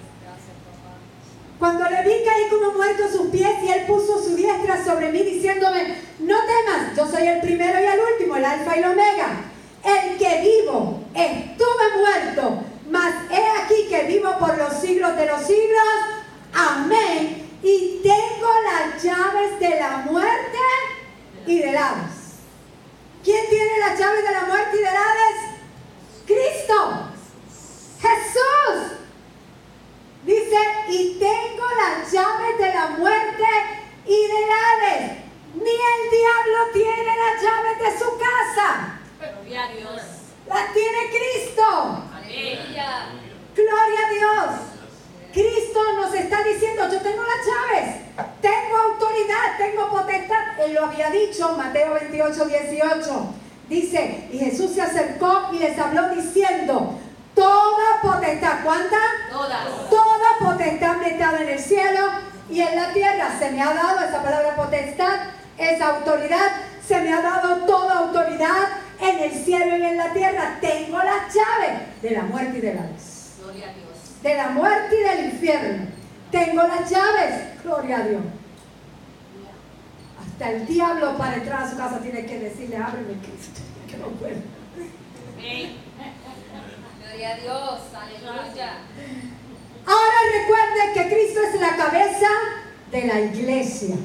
Cuando 1.59 1.85
le 1.89 2.03
vi 2.03 2.25
caí 2.25 2.49
como 2.49 2.73
muerto 2.73 3.03
sus 3.09 3.27
pies 3.27 3.51
y 3.63 3.69
él 3.69 3.85
puso 3.85 4.21
su 4.21 4.35
diestra 4.35 4.83
sobre 4.83 5.11
mí 5.11 5.19
diciéndome, 5.19 5.95
no 6.19 6.35
temas, 6.35 6.97
yo 6.97 7.07
soy 7.07 7.27
el 7.27 7.39
primero 7.39 7.79
y 7.79 7.85
el 7.85 7.99
último, 7.99 8.35
el 8.35 8.43
alfa 8.43 8.75
y 8.75 8.79
el 8.79 8.85
omega. 8.85 9.45
El 9.81 10.17
que 10.17 10.41
vivo, 10.41 11.03
estuve 11.13 11.97
muerto, 11.99 12.63
mas 12.89 13.13
he 13.31 13.61
aquí 13.61 13.87
que 13.87 14.07
vivo 14.07 14.37
por 14.39 14.57
los 14.57 14.73
siglos 14.73 15.15
de 15.15 15.25
los 15.25 15.41
siglos. 15.41 15.83
Amén. 16.53 17.49
Y 17.63 18.01
tengo 18.03 18.49
las 18.65 19.01
llaves 19.01 19.59
de 19.59 19.79
la 19.79 19.97
muerte 19.99 20.57
y 21.45 21.59
del 21.59 21.77
Hades. 21.77 22.23
¿Quién 23.23 23.49
tiene 23.49 23.79
las 23.79 23.99
llaves 23.99 24.23
de 24.23 24.31
la 24.31 24.41
muerte 24.41 24.77
y 24.77 24.79
del 24.79 24.87
Hades? 24.87 25.53
Cristo. 26.25 27.09
Jesús. 28.01 28.99
Dice, 30.23 30.57
y 30.89 31.19
tengo 31.19 31.65
las 31.75 32.11
llaves 32.11 32.57
de 32.57 32.73
la 32.73 32.87
muerte 32.97 33.43
y 34.05 34.27
del 34.27 34.49
Hades. 34.51 35.11
Ni 35.55 35.61
el 35.61 36.11
diablo 36.11 36.71
tiene 36.73 37.15
las 37.15 37.41
llaves 37.41 37.79
de 37.79 37.99
su 37.99 38.17
casa. 38.17 38.99
Gloria 39.19 39.63
a 39.63 39.67
Dios. 39.69 40.01
Las 40.47 40.73
tiene 40.73 40.97
Cristo. 41.09 42.03
Aleluya. 42.13 43.09
Gloria 43.55 44.07
a 44.07 44.09
Dios. 44.09 44.72
Cristo 45.33 45.79
nos 45.95 46.13
está 46.13 46.43
diciendo, 46.43 46.87
yo 46.91 47.01
tengo 47.01 47.23
las 47.23 47.43
llaves, 47.43 47.95
tengo 48.39 48.77
autoridad, 48.93 49.57
tengo 49.57 49.89
potestad. 49.89 50.59
Él 50.59 50.75
lo 50.75 50.85
había 50.85 51.09
dicho, 51.09 51.57
Mateo 51.57 51.95
28, 51.95 52.45
18. 52.45 53.25
Dice, 53.67 54.27
y 54.31 54.37
Jesús 54.37 54.75
se 54.75 54.83
acercó 54.83 55.49
y 55.51 55.57
les 55.57 55.77
habló 55.79 56.09
diciendo, 56.09 56.99
toda 57.33 58.01
potestad, 58.03 58.63
¿cuánta? 58.63 58.97
Todas. 59.31 59.89
Toda 59.89 60.27
potestad 60.39 60.97
me 60.97 61.09
está 61.09 61.41
en 61.41 61.49
el 61.49 61.59
cielo 61.59 62.09
y 62.51 62.61
en 62.61 62.75
la 62.75 62.93
tierra. 62.93 63.35
Se 63.39 63.49
me 63.49 63.61
ha 63.63 63.73
dado 63.73 64.07
esa 64.07 64.21
palabra 64.21 64.55
potestad, 64.55 65.15
esa 65.57 65.95
autoridad, 65.95 66.51
se 66.87 66.99
me 67.01 67.11
ha 67.11 67.21
dado 67.21 67.65
toda 67.65 67.97
autoridad 67.97 68.67
en 68.99 69.19
el 69.19 69.31
cielo 69.31 69.77
y 69.77 69.83
en 69.83 69.97
la 69.97 70.13
tierra. 70.13 70.59
Tengo 70.61 70.97
las 70.99 71.33
llaves 71.33 72.01
de 72.03 72.11
la 72.11 72.21
muerte 72.21 72.59
y 72.59 72.61
de 72.61 72.73
la 72.75 72.81
luz. 72.81 73.12
De 74.23 74.35
la 74.35 74.49
muerte 74.49 74.95
y 74.99 75.03
del 75.03 75.25
infierno. 75.33 75.87
Tengo 76.31 76.63
las 76.63 76.89
llaves. 76.89 77.61
Gloria 77.63 77.97
a 77.97 78.07
Dios. 78.07 78.21
Hasta 80.19 80.51
el 80.51 80.65
diablo 80.65 81.17
para 81.17 81.35
entrar 81.35 81.63
a 81.63 81.69
su 81.69 81.77
casa 81.77 81.99
tiene 81.99 82.25
que 82.25 82.39
decirle, 82.39 82.77
ábreme 82.77 83.13
Cristo, 83.21 83.61
que 83.87 83.97
no 83.97 84.07
puedo. 84.07 84.41
Gloria 87.01 87.29
a 87.29 87.35
Dios, 87.35 87.81
aleluya. 87.93 88.77
Ahora 89.85 90.17
recuerde 90.39 90.93
que 90.93 91.13
Cristo 91.13 91.41
es 91.43 91.61
la 91.61 91.75
cabeza 91.75 92.29
de 92.91 93.05
la 93.05 93.19
iglesia. 93.19 93.95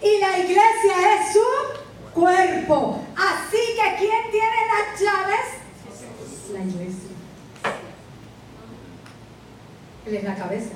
Y 0.00 0.18
la 0.20 0.38
iglesia 0.38 1.14
es 1.16 1.32
su 1.32 2.12
cuerpo. 2.14 3.04
Así 3.16 3.58
que 3.74 3.96
¿quién 3.98 4.30
tiene 4.30 4.56
las 4.70 5.00
llaves? 5.00 5.46
La 6.52 6.60
iglesia. 6.60 7.13
Él 10.06 10.14
es 10.14 10.24
la 10.24 10.34
cabeza. 10.34 10.74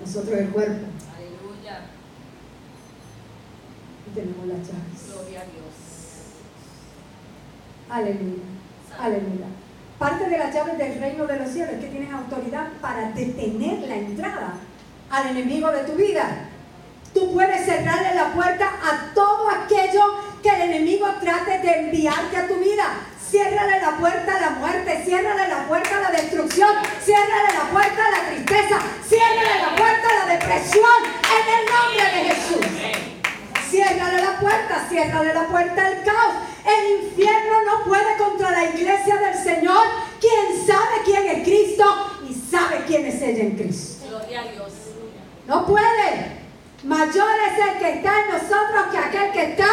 Nosotros 0.00 0.38
el 0.38 0.48
cuerpo. 0.50 0.86
Aleluya. 1.16 1.80
Y 4.06 4.14
tenemos 4.14 4.46
las 4.46 4.58
llaves. 4.58 5.12
Gloria 5.12 5.40
a 5.40 5.44
Dios. 5.44 5.72
Aleluya. 7.88 8.42
Aleluya. 8.98 9.46
Parte 9.98 10.28
de 10.28 10.38
las 10.38 10.52
llaves 10.52 10.78
del 10.78 10.98
reino 10.98 11.26
de 11.26 11.38
los 11.38 11.48
cielos 11.48 11.74
es 11.74 11.80
que 11.80 11.90
tienes 11.90 12.12
autoridad 12.12 12.68
para 12.80 13.12
detener 13.12 13.88
la 13.88 13.96
entrada 13.96 14.54
al 15.10 15.28
enemigo 15.28 15.70
de 15.70 15.84
tu 15.84 15.92
vida. 15.92 16.48
Tú 17.14 17.32
puedes 17.32 17.64
cerrarle 17.64 18.14
la 18.14 18.32
puerta 18.32 18.66
a 18.66 19.14
todo 19.14 19.48
aquello 19.50 20.02
que 20.42 20.48
el 20.48 20.72
enemigo 20.72 21.06
trate 21.20 21.58
de 21.58 21.86
enviarte 21.86 22.36
a 22.36 22.48
tu 22.48 22.56
vida. 22.56 22.84
Ciérrale 23.32 23.80
la 23.80 23.96
puerta 23.96 24.36
a 24.36 24.40
la 24.42 24.50
muerte, 24.50 25.04
ciérrale 25.06 25.48
la 25.48 25.66
puerta 25.66 25.96
a 25.96 26.00
la 26.02 26.10
destrucción, 26.10 26.68
ciérrale 27.02 27.54
la 27.54 27.70
puerta 27.72 28.06
a 28.06 28.10
la 28.10 28.28
tristeza, 28.28 28.78
ciérrale 29.08 29.58
la 29.58 29.74
puerta 29.74 30.06
a 30.06 30.26
la 30.26 30.32
depresión 30.34 31.00
en 31.32 31.44
el 31.56 31.64
nombre 31.72 32.04
de 32.04 32.34
Jesús. 32.34 32.66
Ciérrale 33.70 34.20
la 34.20 34.38
puerta, 34.38 34.86
ciérrale 34.86 35.32
la 35.32 35.46
puerta 35.46 35.86
al 35.86 36.02
caos. 36.02 36.34
El 36.66 37.04
infierno 37.06 37.62
no 37.64 37.84
puede 37.86 38.18
contra 38.18 38.50
la 38.50 38.64
iglesia 38.64 39.16
del 39.16 39.34
Señor, 39.34 39.82
quien 40.20 40.66
sabe 40.66 41.00
quién 41.02 41.26
es 41.26 41.42
Cristo 41.42 41.84
y 42.28 42.34
sabe 42.34 42.84
quién 42.86 43.06
es 43.06 43.22
ella 43.22 43.44
en 43.44 43.56
Cristo. 43.56 44.08
Gloria 44.10 44.40
a 44.42 44.44
Dios. 44.44 44.72
No 45.46 45.64
puede. 45.64 46.42
Mayor 46.84 47.30
es 47.50 47.66
el 47.66 47.78
que 47.78 47.92
está 47.94 48.12
en 48.24 48.32
nosotros 48.32 48.84
que 48.90 48.98
aquel 48.98 49.32
que 49.32 49.42
está 49.52 49.68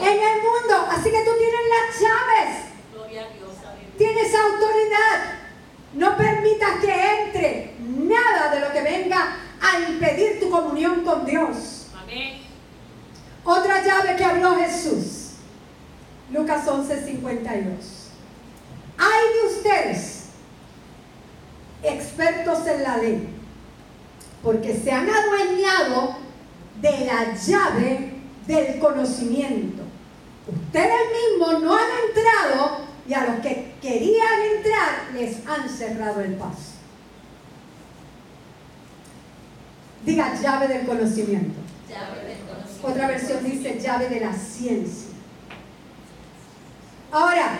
en 0.00 0.18
el 0.18 0.42
mundo. 0.42 0.86
Así 0.90 1.10
que 1.10 1.24
tú 1.24 1.30
tienes 1.38 1.60
las 1.68 2.00
llaves. 2.00 2.56
Gloria 2.92 3.22
a 3.22 3.28
Dios. 3.28 3.50
Tienes 3.96 4.34
autoridad. 4.34 5.38
No 5.94 6.16
permitas 6.16 6.80
que 6.80 7.22
entre 7.22 7.74
nada 7.78 8.54
de 8.54 8.60
lo 8.60 8.72
que 8.72 8.82
venga 8.82 9.36
a 9.60 9.80
impedir 9.90 10.40
tu 10.40 10.50
comunión 10.50 11.02
con 11.04 11.26
Dios. 11.26 11.88
Amén. 12.00 12.42
Otra 13.44 13.84
llave 13.84 14.16
que 14.16 14.24
habló 14.24 14.56
Jesús. 14.56 15.32
Lucas 16.30 16.66
11, 16.66 17.04
52. 17.04 18.10
Hay 18.98 19.32
de 19.34 19.54
ustedes, 19.54 20.26
expertos 21.82 22.66
en 22.66 22.82
la 22.82 22.96
ley, 22.98 23.28
porque 24.42 24.76
se 24.76 24.92
han 24.92 25.08
adueñado 25.08 26.16
de 26.80 27.06
la 27.06 27.34
llave 27.34 28.14
del 28.46 28.78
conocimiento. 28.78 29.82
Ustedes 30.72 31.00
mismos 31.10 31.62
no 31.64 31.74
han 31.76 31.88
entrado 32.06 32.78
y 33.08 33.12
a 33.12 33.24
los 33.24 33.40
que 33.40 33.74
querían 33.82 34.40
entrar 34.56 35.10
les 35.12 35.44
han 35.44 35.68
cerrado 35.68 36.20
el 36.20 36.34
paso. 36.34 36.74
Diga 40.04 40.32
llave 40.40 40.68
del 40.68 40.86
conocimiento. 40.86 41.58
Llave 41.88 42.24
del 42.24 42.38
conocimiento. 42.46 42.86
Otra 42.86 43.08
versión 43.08 43.44
dice 43.44 43.80
llave 43.80 44.08
de 44.10 44.20
la 44.20 44.32
ciencia. 44.32 45.10
Ahora, 47.10 47.58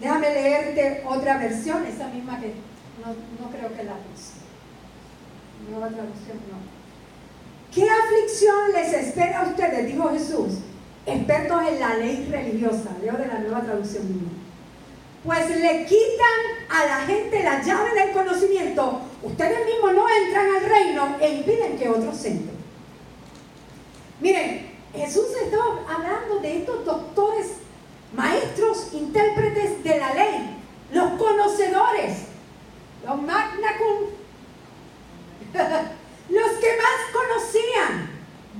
déjame 0.00 0.30
leerte 0.30 1.04
otra 1.06 1.38
versión, 1.38 1.86
esa 1.86 2.08
misma 2.08 2.40
que 2.40 2.52
no, 3.00 3.14
no 3.40 3.50
creo 3.52 3.72
que 3.76 3.84
la 3.84 3.94
puse. 3.94 4.42
Nueva 5.70 5.86
traducción, 5.86 6.38
no. 6.50 6.58
¿Qué 7.72 7.88
aflicción 7.88 8.72
les 8.72 8.92
espera 8.92 9.42
a 9.42 9.48
ustedes? 9.48 9.86
Dijo 9.86 10.10
Jesús, 10.10 10.54
expertos 11.06 11.62
en 11.68 11.80
la 11.80 11.94
ley 11.96 12.28
religiosa. 12.30 12.90
Leo 13.02 13.14
de 13.14 13.26
la 13.26 13.38
nueva 13.38 13.62
traducción. 13.62 14.44
Pues 15.24 15.48
le 15.48 15.86
quitan 15.86 16.68
a 16.68 16.84
la 16.86 16.96
gente 17.06 17.42
la 17.42 17.62
llave 17.62 17.94
del 17.94 18.12
conocimiento. 18.12 19.00
Ustedes 19.22 19.66
mismos 19.66 19.94
no 19.94 20.06
entran 20.08 20.46
al 20.56 20.64
reino 20.64 21.16
e 21.20 21.30
impiden 21.30 21.78
que 21.78 21.88
otros 21.88 22.24
entren. 22.24 22.54
Miren, 24.20 24.70
Jesús 24.94 25.26
está 25.42 25.58
hablando 25.88 26.38
de 26.40 26.58
estos 26.58 26.84
doctores, 26.84 27.46
maestros, 28.12 28.88
intérpretes 28.92 29.82
de 29.82 29.98
la 29.98 30.14
ley, 30.14 30.56
los 30.92 31.10
conocedores, 31.12 32.18
los 33.04 33.22
magna 33.22 33.76
cum, 33.78 34.08
los 36.28 36.50
que 36.52 36.76
más 36.76 37.12
conocían 37.12 38.10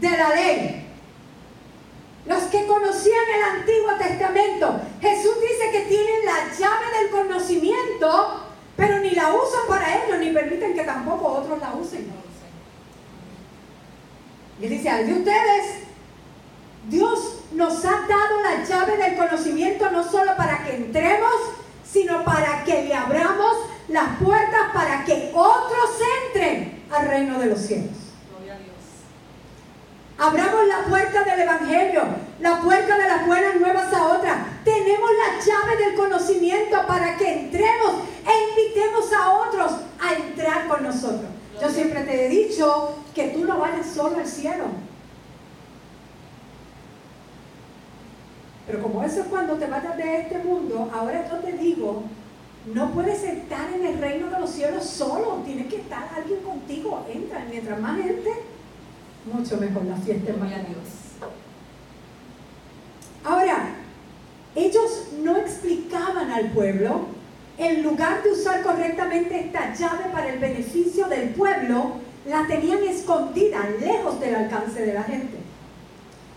de 0.00 0.10
la 0.10 0.34
ley. 0.34 0.83
Los 2.26 2.42
que 2.44 2.66
conocían 2.66 3.24
el 3.36 3.58
Antiguo 3.60 3.94
Testamento, 3.98 4.80
Jesús 5.00 5.34
dice 5.40 5.70
que 5.70 5.80
tienen 5.80 6.24
la 6.24 6.52
llave 6.58 6.98
del 6.98 7.10
conocimiento, 7.10 8.40
pero 8.76 8.98
ni 9.00 9.10
la 9.10 9.34
usan 9.34 9.60
para 9.68 10.04
ellos, 10.04 10.18
ni 10.18 10.30
permiten 10.30 10.74
que 10.74 10.84
tampoco 10.84 11.26
otros 11.26 11.58
la 11.60 11.74
usen. 11.74 12.10
Y 14.60 14.66
dice, 14.68 14.88
ay 14.88 15.04
de 15.04 15.12
ustedes, 15.12 15.84
Dios 16.88 17.42
nos 17.52 17.84
ha 17.84 18.06
dado 18.08 18.40
la 18.42 18.64
llave 18.64 18.96
del 18.96 19.16
conocimiento 19.16 19.90
no 19.90 20.02
solo 20.02 20.36
para 20.36 20.64
que 20.64 20.76
entremos, 20.76 21.34
sino 21.84 22.24
para 22.24 22.64
que 22.64 22.84
le 22.84 22.94
abramos 22.94 23.56
las 23.88 24.16
puertas 24.18 24.72
para 24.72 25.04
que 25.04 25.30
otros 25.34 25.90
entren 26.26 26.84
al 26.90 27.06
reino 27.06 27.38
de 27.38 27.46
los 27.46 27.60
cielos. 27.60 28.03
Abramos 30.24 30.66
la 30.66 30.84
puerta 30.88 31.22
del 31.22 31.40
Evangelio, 31.40 32.02
la 32.40 32.58
puerta 32.62 32.96
de 32.96 33.08
las 33.08 33.26
buenas 33.26 33.60
nuevas 33.60 33.92
a 33.92 34.06
otras. 34.06 34.38
Tenemos 34.64 35.10
la 35.18 35.44
llave 35.44 35.84
del 35.84 35.94
conocimiento 35.96 36.78
para 36.86 37.18
que 37.18 37.40
entremos 37.40 37.92
e 38.26 38.62
invitemos 38.62 39.12
a 39.12 39.32
otros 39.34 39.72
a 40.00 40.14
entrar 40.14 40.66
con 40.66 40.82
nosotros. 40.82 41.28
Yo 41.60 41.68
siempre 41.68 42.04
te 42.04 42.24
he 42.24 42.28
dicho 42.30 42.96
que 43.14 43.28
tú 43.28 43.44
no 43.44 43.58
vayas 43.58 43.86
solo 43.86 44.16
al 44.16 44.26
cielo. 44.26 44.64
Pero 48.66 48.82
como 48.82 49.02
eso 49.02 49.20
es 49.20 49.26
cuando 49.26 49.56
te 49.56 49.66
vayas 49.66 49.94
de 49.98 50.20
este 50.22 50.38
mundo, 50.38 50.90
ahora 50.94 51.28
yo 51.28 51.36
te 51.40 51.52
digo, 51.52 52.04
no 52.72 52.92
puedes 52.92 53.22
estar 53.24 53.70
en 53.74 53.84
el 53.84 53.98
reino 53.98 54.30
de 54.30 54.40
los 54.40 54.48
cielos 54.48 54.84
solo, 54.84 55.42
tiene 55.44 55.68
que 55.68 55.76
estar 55.76 56.08
alguien 56.16 56.40
contigo. 56.40 57.04
Entra, 57.12 57.44
mientras 57.50 57.78
más 57.78 57.98
gente, 57.98 58.53
mucho 59.32 59.56
mejor 59.56 59.84
la 59.84 59.96
fiesta 59.96 60.30
es 60.30 60.38
más 60.38 60.50
Dios. 60.50 61.28
Ahora, 63.24 63.74
ellos 64.54 65.08
no 65.22 65.36
explicaban 65.36 66.30
al 66.30 66.50
pueblo, 66.50 67.06
en 67.56 67.82
lugar 67.82 68.22
de 68.22 68.32
usar 68.32 68.62
correctamente 68.62 69.40
esta 69.40 69.72
llave 69.74 70.04
para 70.12 70.28
el 70.28 70.38
beneficio 70.38 71.06
del 71.06 71.30
pueblo, 71.30 71.92
la 72.26 72.46
tenían 72.46 72.82
escondida, 72.82 73.60
lejos 73.80 74.20
del 74.20 74.34
alcance 74.34 74.84
de 74.84 74.94
la 74.94 75.02
gente. 75.04 75.38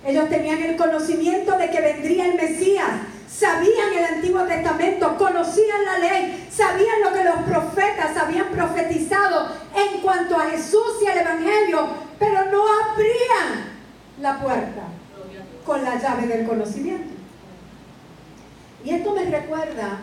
Ellos 0.06 0.30
tenían 0.30 0.62
el 0.62 0.78
conocimiento 0.78 1.58
de 1.58 1.70
que 1.70 1.82
vendría 1.82 2.28
el 2.28 2.36
Mesías, 2.36 2.90
sabían 3.28 3.94
el 3.94 4.16
Antiguo 4.16 4.44
Testamento, 4.44 5.18
conocían 5.18 5.86
la 5.86 6.00
ley, 6.00 6.48
sabían 6.52 7.02
lo 7.04 7.14
que 7.14 7.24
los 7.24 7.38
profetas 7.44 8.16
habían 8.16 8.48
profetizado 8.48 9.52
en 9.76 10.02
cuanto 10.02 10.38
a 10.38 10.50
Jesús 10.52 11.02
y 11.04 11.08
el 11.08 11.18
Evangelio, 11.18 11.88
pero 12.20 12.46
no 12.52 12.64
abrían 12.92 13.78
la 14.22 14.40
puerta 14.40 14.84
con 15.66 15.84
la 15.84 16.00
llave 16.00 16.28
del 16.28 16.48
conocimiento. 16.48 17.14
Y 18.84 18.92
esto 18.92 19.14
me 19.14 19.26
recuerda, 19.26 20.00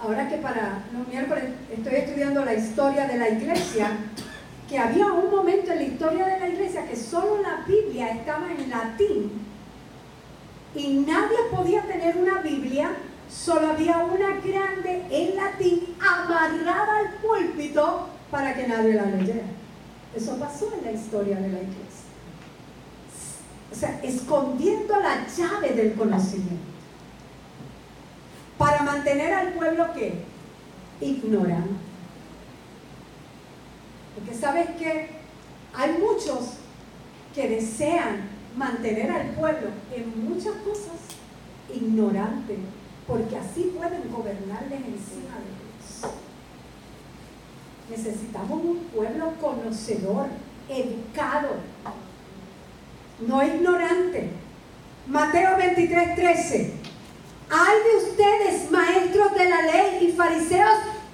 ahora 0.00 0.28
que 0.28 0.36
para 0.36 0.84
los 0.92 1.08
miércoles 1.08 1.44
estoy 1.70 1.94
estudiando 1.94 2.44
la 2.44 2.54
historia 2.54 3.06
de 3.06 3.18
la 3.18 3.28
iglesia, 3.28 3.90
que 4.68 4.78
había 4.78 5.06
un 5.06 5.30
momento 5.30 5.72
en 5.72 5.78
la 5.78 5.84
historia 5.84 6.26
de 6.26 6.38
la 6.38 6.48
iglesia 6.48 6.86
que 6.86 6.94
solo 6.94 7.42
la 7.42 7.64
Biblia 7.66 8.10
estaba 8.10 8.46
en 8.52 8.70
latín 8.70 9.32
y 10.74 11.04
nadie 11.06 11.36
podía 11.50 11.82
tener 11.82 12.16
una 12.16 12.40
Biblia, 12.40 12.90
solo 13.28 13.72
había 13.72 13.98
una 13.98 14.36
grande 14.40 15.02
en 15.10 15.36
latín 15.36 15.96
amarrada 15.98 16.98
al 16.98 17.14
púlpito 17.14 18.06
para 18.30 18.54
que 18.54 18.68
nadie 18.68 18.94
la 18.94 19.06
leyera. 19.06 19.46
Eso 20.14 20.36
pasó 20.38 20.72
en 20.78 20.84
la 20.84 20.92
historia 20.92 21.36
de 21.36 21.48
la 21.48 21.58
iglesia. 21.58 21.89
O 23.70 23.74
sea, 23.74 24.00
escondiendo 24.02 24.94
la 25.00 25.26
llave 25.26 25.70
del 25.70 25.94
conocimiento. 25.94 26.70
Para 28.58 28.82
mantener 28.82 29.32
al 29.32 29.52
pueblo 29.54 29.92
que 29.94 30.24
ignorante. 31.00 31.74
Porque 34.14 34.34
sabes 34.34 34.70
que 34.70 35.08
hay 35.72 35.92
muchos 35.98 36.54
que 37.34 37.48
desean 37.48 38.28
mantener 38.56 39.10
al 39.10 39.30
pueblo 39.30 39.68
en 39.94 40.28
muchas 40.28 40.54
cosas 40.56 40.98
ignorante, 41.72 42.58
porque 43.06 43.36
así 43.36 43.72
pueden 43.76 44.10
gobernarles 44.10 44.80
encima 44.80 45.36
de 45.38 45.50
Dios. 45.56 46.12
Necesitamos 47.88 48.62
un 48.64 48.78
pueblo 48.94 49.32
conocedor, 49.40 50.26
educado, 50.68 51.50
no 53.20 53.42
ignorante. 53.42 54.30
Mateo 55.06 55.56
23, 55.56 56.14
13. 56.14 56.72
Hay 57.50 57.78
de 57.90 58.06
ustedes, 58.06 58.70
maestros 58.70 59.34
de 59.34 59.48
la 59.48 59.62
ley 59.62 60.08
y 60.08 60.12
fariseos 60.12 60.70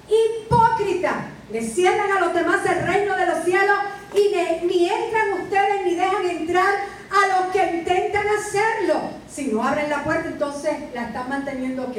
hipócritas. 0.07 1.15
Le 1.51 1.61
cierran 1.61 2.11
a 2.11 2.19
los 2.19 2.33
demás 2.33 2.61
el 2.65 2.85
reino 2.85 3.15
de 3.15 3.25
los 3.25 3.43
cielos 3.43 3.77
y 4.13 4.65
ni 4.65 4.89
entran 4.89 5.41
ustedes 5.41 5.85
ni 5.85 5.95
dejan 5.95 6.29
entrar 6.29 6.75
a 7.09 7.41
los 7.41 7.53
que 7.53 7.77
intentan 7.77 8.25
hacerlo. 8.27 9.01
Si 9.29 9.47
no 9.47 9.63
abren 9.63 9.89
la 9.89 10.03
puerta, 10.03 10.27
entonces 10.27 10.73
la 10.93 11.07
están 11.07 11.29
manteniendo 11.29 11.91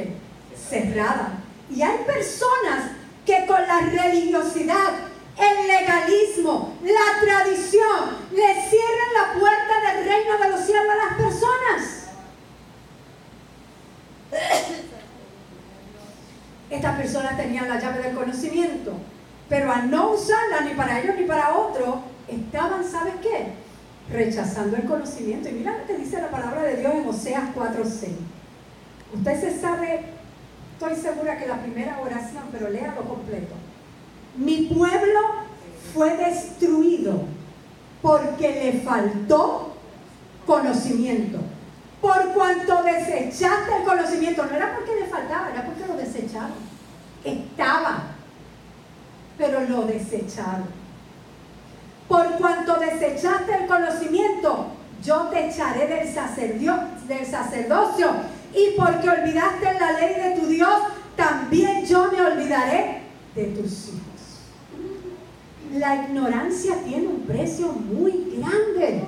cerrada. 0.68 1.40
Y 1.74 1.82
hay 1.82 1.98
personas 2.06 2.92
que 3.24 3.46
con 3.46 3.60
la 3.60 3.80
religiosidad, 3.80 4.92
el 5.38 5.68
legalismo, 5.68 6.74
la 6.82 7.20
tradición, 7.20 8.18
le 8.32 8.54
cierran 8.68 9.12
la 9.14 9.38
puerta 9.38 9.92
del 9.92 10.04
reino 10.04 10.38
de 10.38 10.50
los 10.50 10.60
cielos 10.60 10.86
a 10.90 10.96
las 10.96 11.14
personas. 11.16 12.08
Estas 16.70 16.96
personas 16.96 17.36
tenían 17.36 17.68
la 17.68 17.80
llave 17.80 18.02
del 18.02 18.14
conocimiento, 18.14 18.92
pero 19.48 19.72
al 19.72 19.90
no 19.90 20.10
usarla 20.10 20.60
ni 20.62 20.74
para 20.74 21.00
ellos 21.00 21.16
ni 21.16 21.24
para 21.24 21.56
otros, 21.56 22.00
estaban, 22.28 22.84
¿sabes 22.84 23.14
qué? 23.22 23.52
Rechazando 24.12 24.76
el 24.76 24.84
conocimiento. 24.84 25.48
Y 25.48 25.52
mira 25.52 25.78
lo 25.78 25.86
que 25.86 25.96
dice 25.96 26.20
la 26.20 26.30
palabra 26.30 26.62
de 26.62 26.76
Dios 26.76 26.94
en 26.94 27.08
Oseas 27.08 27.54
4:6. 27.54 28.10
Usted 29.14 29.40
se 29.40 29.60
sabe, 29.60 30.00
estoy 30.74 30.96
segura 30.96 31.38
que 31.38 31.46
la 31.46 31.62
primera 31.62 31.98
oración, 32.00 32.44
pero 32.52 32.68
léalo 32.68 33.02
completo. 33.04 33.54
Mi 34.38 34.68
pueblo 34.72 35.20
fue 35.92 36.16
destruido 36.16 37.22
porque 38.00 38.48
le 38.48 38.80
faltó 38.80 39.72
conocimiento. 40.46 41.40
Por 42.00 42.32
cuanto 42.32 42.84
desechaste 42.84 43.78
el 43.80 43.84
conocimiento, 43.84 44.46
no 44.46 44.56
era 44.56 44.76
porque 44.76 44.94
le 44.94 45.06
faltaba, 45.06 45.50
era 45.50 45.64
porque 45.64 45.86
lo 45.86 45.96
desecharon. 45.96 46.52
Estaba, 47.24 48.02
pero 49.36 49.60
lo 49.62 49.82
desecharon. 49.82 50.68
Por 52.06 52.36
cuanto 52.36 52.76
desechaste 52.76 53.54
el 53.62 53.66
conocimiento, 53.66 54.68
yo 55.02 55.22
te 55.30 55.48
echaré 55.48 55.88
del, 55.88 56.68
del 57.08 57.26
sacerdocio. 57.26 58.10
Y 58.54 58.78
porque 58.78 59.10
olvidaste 59.10 59.78
la 59.78 59.92
ley 59.92 60.14
de 60.14 60.40
tu 60.40 60.46
Dios, 60.46 60.80
también 61.16 61.84
yo 61.84 62.10
me 62.12 62.22
olvidaré 62.22 63.02
de 63.34 63.44
tus 63.46 63.88
hijos. 63.88 64.07
La 65.74 65.96
ignorancia 65.96 66.76
tiene 66.84 67.08
un 67.08 67.20
precio 67.22 67.68
muy 67.68 68.38
grande. 68.38 69.04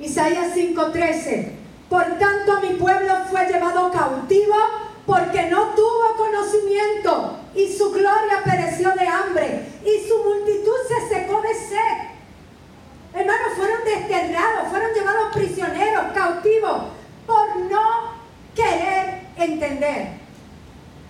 Isaías 0.00 0.54
5:13. 0.54 1.52
Por 1.90 2.04
tanto 2.18 2.60
mi 2.60 2.74
pueblo 2.74 3.14
fue 3.30 3.46
llevado 3.46 3.90
cautivo 3.90 4.54
porque 5.04 5.50
no 5.50 5.74
tuvo 5.74 6.16
conocimiento 6.16 7.38
y 7.54 7.72
su 7.72 7.90
gloria 7.90 8.42
pereció 8.44 8.90
de 8.92 9.08
hambre 9.08 9.66
y 9.84 10.08
su 10.08 10.22
multitud 10.22 10.76
se 10.86 11.14
secó 11.14 11.40
de 11.42 11.54
sed. 11.54 12.08
Hermanos, 13.14 13.54
fueron 13.56 13.84
desterrados, 13.84 14.68
fueron 14.68 14.92
llevados 14.94 15.32
prisioneros, 15.34 16.12
cautivos, 16.14 16.82
por 17.26 17.56
no 17.56 18.12
querer 18.54 19.22
entender, 19.36 20.08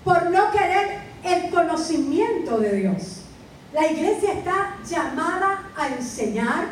por 0.04 0.30
no 0.30 0.50
querer 0.52 1.00
el 1.24 1.50
conocimiento 1.50 2.58
de 2.58 2.72
Dios. 2.76 3.22
La 3.78 3.86
iglesia 3.92 4.32
está 4.32 4.74
llamada 4.84 5.70
a 5.76 5.86
enseñar, 5.86 6.66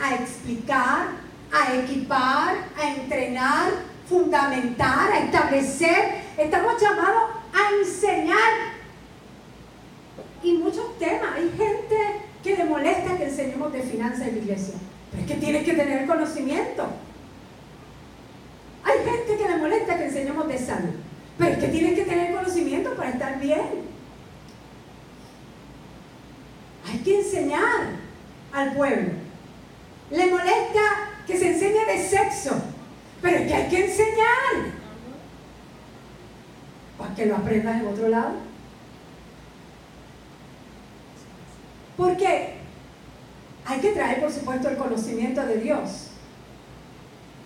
a 0.00 0.14
explicar, 0.14 1.08
a 1.50 1.74
equipar, 1.74 2.54
a 2.80 2.94
entrenar, 2.94 3.72
fundamentar, 4.08 5.10
a 5.10 5.18
establecer. 5.18 6.22
Estamos 6.38 6.80
llamados 6.80 7.24
a 7.52 7.74
enseñar. 7.80 8.52
Y 10.44 10.52
muchos 10.52 10.96
temas. 11.00 11.34
Hay 11.34 11.50
gente 11.58 11.96
que 12.44 12.56
le 12.56 12.64
molesta 12.66 13.16
que 13.16 13.24
enseñemos 13.24 13.72
de 13.72 13.82
finanzas 13.82 14.28
en 14.28 14.36
la 14.36 14.42
iglesia. 14.42 14.74
Pero 15.10 15.22
es 15.24 15.28
que 15.28 15.36
tienes 15.38 15.64
que 15.64 15.72
tener 15.72 16.06
conocimiento. 16.06 16.86
Hay 18.84 18.98
gente 19.04 19.42
que 19.42 19.48
le 19.48 19.56
molesta 19.56 19.98
que 19.98 20.04
enseñemos 20.04 20.46
de 20.46 20.58
salud. 20.58 20.94
Pero 21.36 21.50
es 21.50 21.58
que 21.58 21.68
tienes 21.68 21.94
que 21.94 22.04
tener 22.04 22.32
conocimiento 22.32 22.94
para 22.94 23.10
estar 23.10 23.40
bien. 23.40 23.94
Hay 26.94 27.00
que 27.00 27.18
enseñar 27.18 27.96
al 28.54 28.72
pueblo. 28.72 29.12
Le 30.10 30.26
molesta 30.26 30.80
que 31.26 31.36
se 31.36 31.52
enseñe 31.52 31.84
de 31.86 32.08
sexo, 32.08 32.54
pero 33.20 33.38
es 33.38 33.48
que 33.48 33.54
hay 33.54 33.68
que 33.68 33.84
enseñar 33.86 34.74
para 36.96 37.14
que 37.14 37.26
lo 37.26 37.36
aprendas 37.36 37.80
en 37.80 37.86
otro 37.88 38.08
lado. 38.08 38.34
Porque 41.96 42.54
hay 43.66 43.80
que 43.80 43.92
traer, 43.92 44.20
por 44.20 44.32
supuesto, 44.32 44.68
el 44.68 44.76
conocimiento 44.76 45.44
de 45.44 45.58
Dios, 45.58 46.10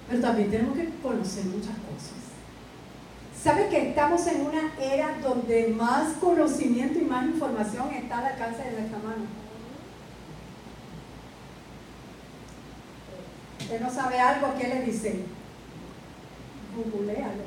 pero 0.08 0.20
también 0.20 0.50
tenemos 0.50 0.76
que 0.76 0.88
conocer 1.02 1.44
muchas 1.44 1.76
cosas. 1.76 2.18
¿Sabe 3.40 3.68
que 3.68 3.90
estamos 3.90 4.26
en 4.26 4.40
una 4.40 4.72
era 4.80 5.16
donde 5.22 5.68
más 5.68 6.14
conocimiento 6.14 6.98
y 6.98 7.04
más 7.04 7.24
información 7.26 7.88
está 7.92 8.18
al 8.18 8.26
alcance 8.26 8.62
de 8.64 8.72
nuestra 8.72 8.98
mano? 8.98 9.47
Usted 13.68 13.82
no 13.82 13.92
sabe 13.92 14.18
algo, 14.18 14.54
¿qué 14.58 14.66
le 14.66 14.82
dice? 14.82 15.24
Googlealo. 16.74 17.42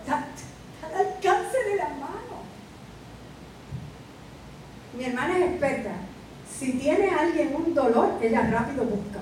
Está, 0.00 0.26
al 0.82 1.06
alcance 1.06 1.58
de 1.70 1.76
la 1.76 1.88
mano. 1.90 2.42
Mi 4.96 5.04
hermana 5.04 5.38
es 5.38 5.44
experta. 5.44 5.92
Si 6.58 6.72
tiene 6.72 7.10
alguien 7.10 7.54
un 7.54 7.72
dolor, 7.72 8.18
ella 8.20 8.50
rápido 8.50 8.82
busca. 8.82 9.20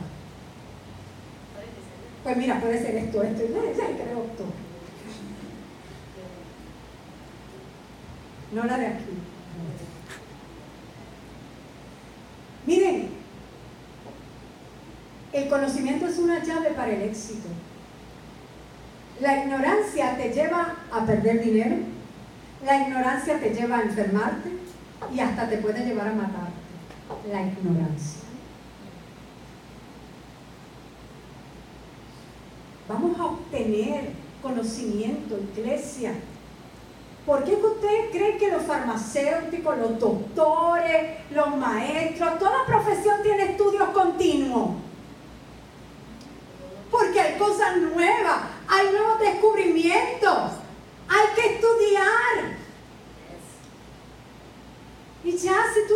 Pues 2.22 2.36
mira, 2.38 2.58
puede 2.58 2.80
ser 2.80 2.94
esto, 2.94 3.22
esto, 3.22 3.44
y 3.44 3.46
creo 3.46 4.22
todo. 4.38 4.54
No 8.52 8.64
la 8.64 8.78
de 8.78 8.86
aquí. 8.86 9.04
Miren, 12.64 13.16
el 15.46 15.52
conocimiento 15.52 16.06
es 16.06 16.18
una 16.18 16.42
llave 16.42 16.70
para 16.70 16.92
el 16.92 17.02
éxito. 17.02 17.48
La 19.20 19.44
ignorancia 19.44 20.16
te 20.16 20.30
lleva 20.30 20.74
a 20.90 21.06
perder 21.06 21.42
dinero, 21.42 21.76
la 22.64 22.82
ignorancia 22.82 23.38
te 23.38 23.54
lleva 23.54 23.78
a 23.78 23.82
enfermarte 23.82 24.50
y 25.14 25.20
hasta 25.20 25.48
te 25.48 25.58
puede 25.58 25.84
llevar 25.84 26.08
a 26.08 26.12
matarte. 26.12 26.52
La 27.30 27.42
ignorancia. 27.42 28.22
Vamos 32.88 33.18
a 33.18 33.24
obtener 33.26 34.10
conocimiento, 34.42 35.38
iglesia. 35.56 36.12
¿Por 37.24 37.44
qué 37.44 37.54
usted 37.54 38.10
cree 38.12 38.36
que 38.36 38.50
los 38.50 38.62
farmacéuticos, 38.62 39.78
los 39.78 39.98
doctores, 39.98 41.18
los 41.30 41.56
maestros, 41.56 42.38
toda 42.38 42.66
profesión 42.66 43.22
tiene 43.22 43.52
estudios 43.52 43.88
continuos? 43.90 44.85
Cosas 47.38 47.76
nuevas, 47.76 48.38
hay 48.68 48.90
nuevos 48.92 49.20
descubrimientos, 49.20 50.52
hay 51.08 51.34
que 51.34 51.54
estudiar. 51.54 52.56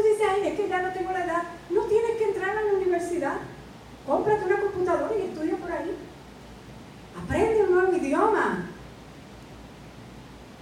dice, 0.03 0.25
ay, 0.29 0.49
es 0.49 0.55
que 0.59 0.69
ya 0.69 0.83
no 0.83 0.93
tengo 0.93 1.13
la 1.13 1.25
edad. 1.25 1.43
No 1.71 1.83
tienes 1.83 2.17
que 2.17 2.25
entrar 2.25 2.57
a 2.57 2.63
la 2.63 2.73
universidad. 2.73 3.37
Cómprate 4.07 4.45
una 4.45 4.61
computadora 4.61 5.15
y 5.17 5.29
estudia 5.29 5.57
por 5.57 5.71
ahí. 5.71 5.97
Aprende 7.23 7.63
un 7.65 7.75
nuevo 7.75 7.97
idioma. 7.97 8.67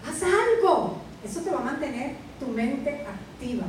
Haz 0.07 0.23
algo. 0.23 0.99
Eso 1.25 1.41
te 1.41 1.51
va 1.51 1.61
a 1.61 1.65
mantener 1.65 2.17
tu 2.39 2.47
mente 2.49 3.07
activa. 3.07 3.65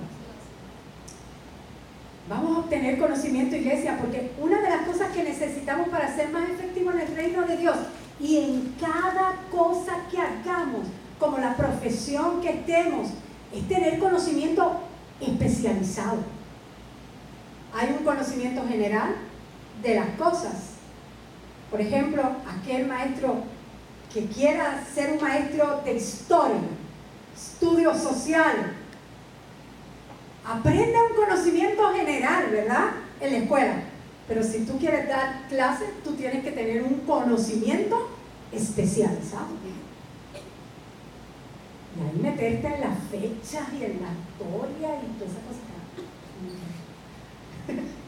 Obtener 2.70 3.00
conocimiento, 3.00 3.56
iglesia, 3.56 3.98
porque 3.98 4.30
una 4.40 4.62
de 4.62 4.70
las 4.70 4.84
cosas 4.84 5.12
que 5.12 5.24
necesitamos 5.24 5.90
para 5.90 6.16
ser 6.16 6.30
más 6.30 6.48
efectivos 6.52 6.94
en 6.94 7.02
el 7.02 7.16
reino 7.16 7.42
de 7.42 7.58
Dios 7.58 7.76
y 8.20 8.38
en 8.38 8.76
cada 8.80 9.38
cosa 9.50 9.94
que 10.12 10.20
hagamos, 10.20 10.86
como 11.18 11.40
la 11.40 11.58
profesión 11.58 12.42
que 12.42 12.50
estemos, 12.50 13.08
es 13.52 13.68
tener 13.68 13.98
conocimiento 13.98 14.82
especializado. 15.20 16.18
Hay 17.74 17.96
un 17.98 18.06
conocimiento 18.06 18.62
general 18.68 19.16
de 19.82 19.96
las 19.96 20.10
cosas. 20.10 20.74
Por 21.72 21.82
ejemplo, 21.82 22.22
aquel 22.48 22.86
maestro 22.86 23.46
que 24.14 24.28
quiera 24.28 24.86
ser 24.94 25.14
un 25.14 25.22
maestro 25.22 25.82
de 25.84 25.96
historia, 25.96 26.62
estudio 27.36 27.96
social, 27.96 28.76
aprende 30.50 30.96
un 31.10 31.16
conocimiento 31.16 31.94
general, 31.94 32.48
¿verdad? 32.52 32.86
En 33.22 33.32
la 33.32 33.38
escuela. 33.38 33.84
Pero 34.28 34.44
si 34.44 34.66
tú 34.66 34.78
quieres 34.80 35.08
dar 35.08 35.48
clases, 35.48 35.90
tú 36.04 36.16
tienes 36.16 36.44
que 36.44 36.52
tener 36.52 36.84
un 36.84 37.02
conocimiento 37.02 38.10
especializado. 38.52 39.48
Y 41.96 42.02
ahí 42.02 42.20
meterte 42.22 42.68
en 42.68 42.82
las 42.82 42.98
fechas 43.12 43.68
y 43.74 43.84
en 43.84 44.00
la 44.02 44.10
historia 44.12 44.90
y 45.02 45.08
todas 45.18 45.34
esas 45.34 45.44
cosas. 45.48 45.70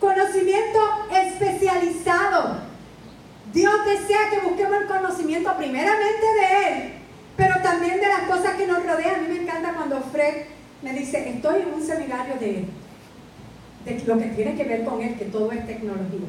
conocimiento 0.00 0.80
especializado. 1.10 2.58
Dios 3.52 3.74
desea 3.84 4.30
que 4.30 4.40
busquemos 4.46 4.80
el 4.80 4.86
conocimiento 4.86 5.56
primeramente 5.56 6.26
de 6.40 6.68
Él, 6.68 6.92
pero 7.36 7.60
también 7.62 8.00
de 8.00 8.08
las 8.08 8.22
cosas 8.22 8.54
que 8.56 8.66
nos 8.66 8.84
rodean. 8.84 9.14
A 9.16 9.18
mí 9.18 9.28
me 9.28 9.42
encanta 9.42 9.74
cuando 9.74 10.00
Fred 10.00 10.46
me 10.84 10.92
dice, 10.92 11.30
estoy 11.30 11.62
en 11.62 11.74
un 11.74 11.82
seminario 11.82 12.34
de, 12.34 12.66
de 13.86 14.04
lo 14.06 14.18
que 14.18 14.26
tiene 14.26 14.54
que 14.54 14.64
ver 14.64 14.84
con 14.84 15.00
él, 15.00 15.16
que 15.16 15.24
todo 15.24 15.50
es 15.50 15.66
tecnología. 15.66 16.28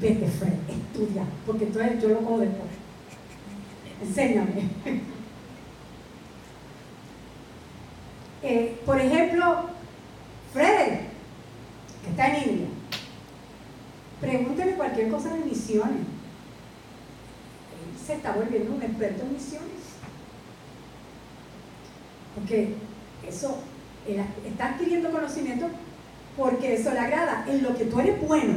Vete, 0.00 0.26
Fred, 0.26 0.54
estudia, 0.68 1.22
porque 1.46 1.64
entonces 1.64 2.02
yo 2.02 2.08
lo 2.08 2.18
como 2.18 2.38
después. 2.40 2.70
Enséñame. 4.02 4.68
Eh, 8.44 8.76
por 8.84 9.00
ejemplo, 9.00 9.66
Fred, 10.52 10.98
que 12.02 12.10
está 12.10 12.26
en 12.26 12.50
India, 12.50 12.66
pregúntele 14.20 14.72
cualquier 14.72 15.10
cosa 15.12 15.32
de 15.32 15.44
misiones. 15.44 16.00
Él 17.70 18.04
se 18.04 18.14
está 18.14 18.32
volviendo 18.32 18.74
un 18.74 18.82
experto 18.82 19.22
en 19.22 19.32
misiones. 19.34 19.70
Porque 22.34 22.74
eso 23.28 23.62
está 24.06 24.68
adquiriendo 24.68 25.10
conocimiento 25.10 25.66
porque 26.36 26.74
eso 26.74 26.90
le 26.92 26.98
agrada. 26.98 27.44
En 27.48 27.62
lo 27.62 27.76
que 27.76 27.84
tú 27.84 28.00
eres 28.00 28.20
bueno, 28.20 28.54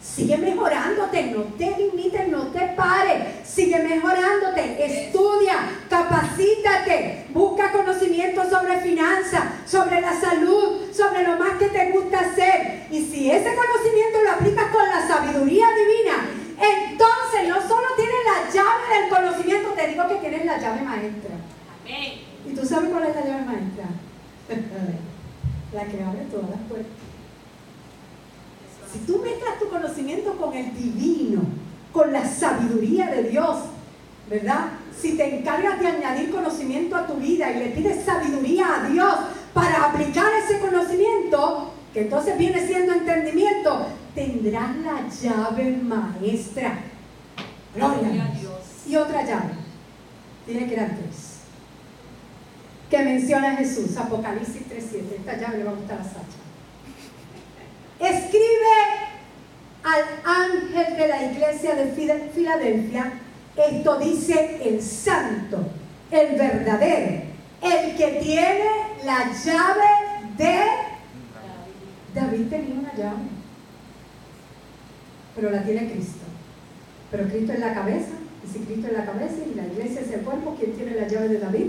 sigue 0.00 0.36
mejorándote, 0.38 1.24
no 1.30 1.42
te 1.58 1.76
limites, 1.76 2.28
no 2.28 2.46
te 2.48 2.60
pares, 2.76 3.22
sigue 3.44 3.78
mejorándote, 3.82 4.84
estudia, 4.84 5.56
capacítate, 5.88 7.26
busca 7.30 7.72
conocimiento 7.72 8.48
sobre 8.48 8.80
finanzas, 8.80 9.42
sobre 9.66 10.00
la 10.00 10.18
salud, 10.18 10.90
sobre 10.92 11.24
lo 11.24 11.36
más 11.36 11.58
que 11.58 11.68
te 11.68 11.90
gusta 11.90 12.20
hacer. 12.20 12.86
Y 12.90 13.04
si 13.04 13.30
ese 13.30 13.54
conocimiento 13.54 14.22
lo 14.24 14.30
aplicas 14.32 14.66
con 14.70 14.86
la 14.88 15.06
sabiduría 15.06 15.66
divina, 15.74 16.28
entonces 16.60 17.48
no 17.48 17.60
solo 17.68 17.86
tienes 17.96 18.14
la 18.24 18.52
llave 18.52 19.00
del 19.00 19.10
conocimiento, 19.10 19.70
te 19.70 19.88
digo 19.88 20.08
que 20.08 20.16
tienes 20.16 20.46
la 20.46 20.58
llave 20.58 20.82
maestra. 20.82 21.30
¿Y 22.46 22.54
tú 22.54 22.66
sabes 22.66 22.90
cuál 22.90 23.04
es 23.04 23.14
la 23.14 23.24
llave 23.24 23.44
maestra? 23.44 23.84
la 25.72 25.84
que 25.84 26.02
abre 26.02 26.22
todas 26.30 26.50
las 26.50 26.60
puertas. 26.68 26.92
Si 28.92 28.98
tú 29.00 29.20
mezclas 29.22 29.58
tu 29.60 29.68
conocimiento 29.68 30.36
con 30.36 30.54
el 30.54 30.74
divino, 30.74 31.42
con 31.92 32.12
la 32.12 32.26
sabiduría 32.26 33.06
de 33.06 33.24
Dios, 33.24 33.56
¿verdad? 34.28 34.70
Si 35.00 35.16
te 35.16 35.38
encargas 35.38 35.78
de 35.78 35.86
añadir 35.86 36.30
conocimiento 36.30 36.96
a 36.96 37.06
tu 37.06 37.14
vida 37.14 37.50
y 37.52 37.58
le 37.58 37.66
pides 37.66 38.04
sabiduría 38.04 38.66
a 38.76 38.88
Dios 38.88 39.14
para 39.54 39.86
aplicar 39.86 40.26
ese 40.44 40.58
conocimiento, 40.58 41.72
que 41.92 42.02
entonces 42.02 42.36
viene 42.36 42.66
siendo 42.66 42.92
entendimiento, 42.92 43.86
tendrás 44.14 44.76
la 44.78 45.08
llave 45.08 45.76
maestra. 45.76 46.80
Gloria 47.74 48.24
a 48.24 48.38
Dios. 48.38 48.52
Y 48.86 48.96
otra 48.96 49.24
llave. 49.24 49.52
Tiene 50.46 50.66
que 50.66 50.74
ir 50.74 50.80
tres 50.80 51.29
que 52.90 52.98
menciona 52.98 53.56
Jesús, 53.56 53.96
Apocalipsis 53.96 54.62
3.7. 54.68 55.18
Esta 55.18 55.36
llave 55.36 55.58
le 55.58 55.64
va 55.64 55.70
a 55.70 55.74
gustar 55.74 56.00
a 56.00 56.04
Sacha. 56.04 56.40
Escribe 58.00 58.76
al 59.84 60.04
ángel 60.24 60.96
de 60.96 61.08
la 61.08 61.32
iglesia 61.32 61.74
de 61.76 61.92
Filadelfia, 62.34 63.12
esto 63.56 63.98
dice 63.98 64.60
el 64.64 64.82
santo, 64.82 65.68
el 66.10 66.36
verdadero, 66.36 67.22
el 67.62 67.96
que 67.96 68.20
tiene 68.22 68.70
la 69.04 69.32
llave 69.32 69.86
de 70.36 70.60
David 72.14 72.48
tenía 72.48 72.74
una 72.74 72.94
llave, 72.94 73.22
pero 75.36 75.50
la 75.50 75.62
tiene 75.62 75.92
Cristo. 75.92 76.24
Pero 77.10 77.28
Cristo 77.28 77.52
es 77.52 77.60
la 77.60 77.74
cabeza, 77.74 78.12
y 78.44 78.52
si 78.52 78.64
Cristo 78.64 78.88
es 78.88 78.92
la 78.94 79.04
cabeza 79.04 79.36
y 79.50 79.54
la 79.54 79.66
iglesia 79.66 80.00
es 80.00 80.10
el 80.10 80.22
cuerpo, 80.22 80.56
¿quién 80.58 80.72
tiene 80.72 80.96
la 80.96 81.06
llave 81.06 81.28
de 81.28 81.38
David? 81.38 81.66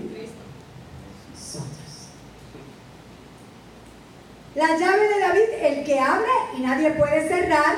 La 4.53 4.77
llave 4.77 5.07
de 5.07 5.19
David, 5.19 5.49
el 5.61 5.83
que 5.85 5.97
abre 5.97 6.27
y 6.57 6.61
nadie 6.61 6.91
puede 6.91 7.25
cerrar, 7.27 7.75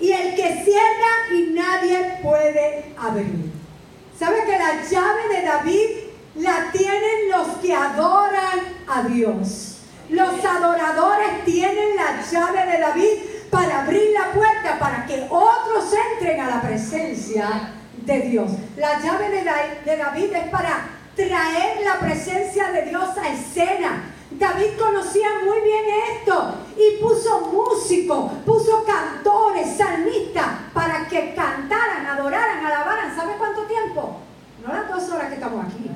y 0.00 0.10
el 0.10 0.34
que 0.34 0.64
cierra 0.64 1.34
y 1.34 1.52
nadie 1.52 2.18
puede 2.22 2.94
abrir. 2.98 3.52
¿Sabe 4.18 4.44
que 4.44 4.58
la 4.58 4.82
llave 4.82 5.28
de 5.28 5.42
David 5.42 5.88
la 6.36 6.72
tienen 6.72 7.30
los 7.30 7.48
que 7.58 7.74
adoran 7.74 8.60
a 8.88 9.02
Dios? 9.02 9.78
Los 10.08 10.42
adoradores 10.42 11.44
tienen 11.44 11.96
la 11.96 12.22
llave 12.22 12.72
de 12.72 12.78
David 12.78 13.10
para 13.50 13.82
abrir 13.82 14.10
la 14.12 14.32
puerta 14.32 14.78
para 14.78 15.04
que 15.06 15.26
otros 15.28 15.92
entren 16.12 16.40
a 16.40 16.48
la 16.48 16.62
presencia 16.62 17.74
de 17.98 18.20
Dios. 18.20 18.50
La 18.78 18.98
llave 19.00 19.28
de 19.30 19.96
David 19.96 20.32
es 20.34 20.48
para 20.48 20.86
traer 21.14 21.84
la 21.84 21.98
presencia 22.00 22.72
de 22.72 22.82
Dios 22.82 23.10
a 23.18 23.28
escena 23.28 24.14
David 24.38 24.76
conocía 24.78 25.28
muy 25.44 25.60
bien 25.60 25.84
esto 26.12 26.54
y 26.76 27.00
puso 27.00 27.40
músicos, 27.52 28.32
puso 28.44 28.84
cantores, 28.84 29.76
salmistas 29.76 30.46
para 30.72 31.06
que 31.08 31.34
cantaran, 31.34 32.04
adoraran, 32.06 32.66
alabaran. 32.66 33.14
¿Sabe 33.14 33.34
cuánto 33.38 33.62
tiempo? 33.62 34.20
No 34.66 34.72
las 34.72 34.88
dos 34.88 35.08
horas 35.10 35.28
que 35.28 35.34
estamos 35.34 35.64
aquí, 35.64 35.88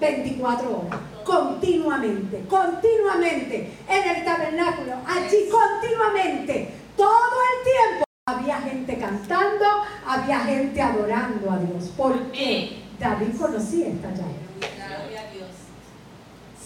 24 0.00 0.68
horas, 0.68 1.00
continuamente, 1.24 2.44
continuamente, 2.48 3.72
en 3.88 4.16
el 4.16 4.24
tabernáculo, 4.24 4.96
allí 5.06 5.48
continuamente, 5.48 6.74
todo 6.96 7.06
el 7.06 7.64
tiempo. 7.64 8.04
Había 8.26 8.60
gente 8.60 8.98
cantando, 8.98 9.64
había 10.06 10.40
gente 10.40 10.82
adorando 10.82 11.50
a 11.50 11.58
Dios, 11.58 11.90
porque 11.96 12.82
David 12.98 13.36
conocía 13.38 13.88
esta 13.88 14.10
llave 14.10 14.51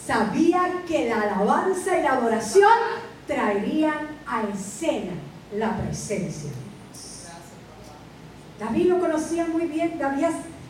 sabía 0.07 0.83
que 0.87 1.09
la 1.09 1.23
alabanza 1.23 1.99
y 1.99 2.03
la 2.03 2.13
adoración 2.13 2.73
traerían 3.27 4.17
a 4.27 4.43
escena 4.55 5.13
la 5.55 5.77
presencia. 5.77 6.51
David 8.59 8.87
lo 8.87 9.01
conocía 9.01 9.47
muy 9.47 9.67
bien, 9.67 9.99
David, 9.99 10.27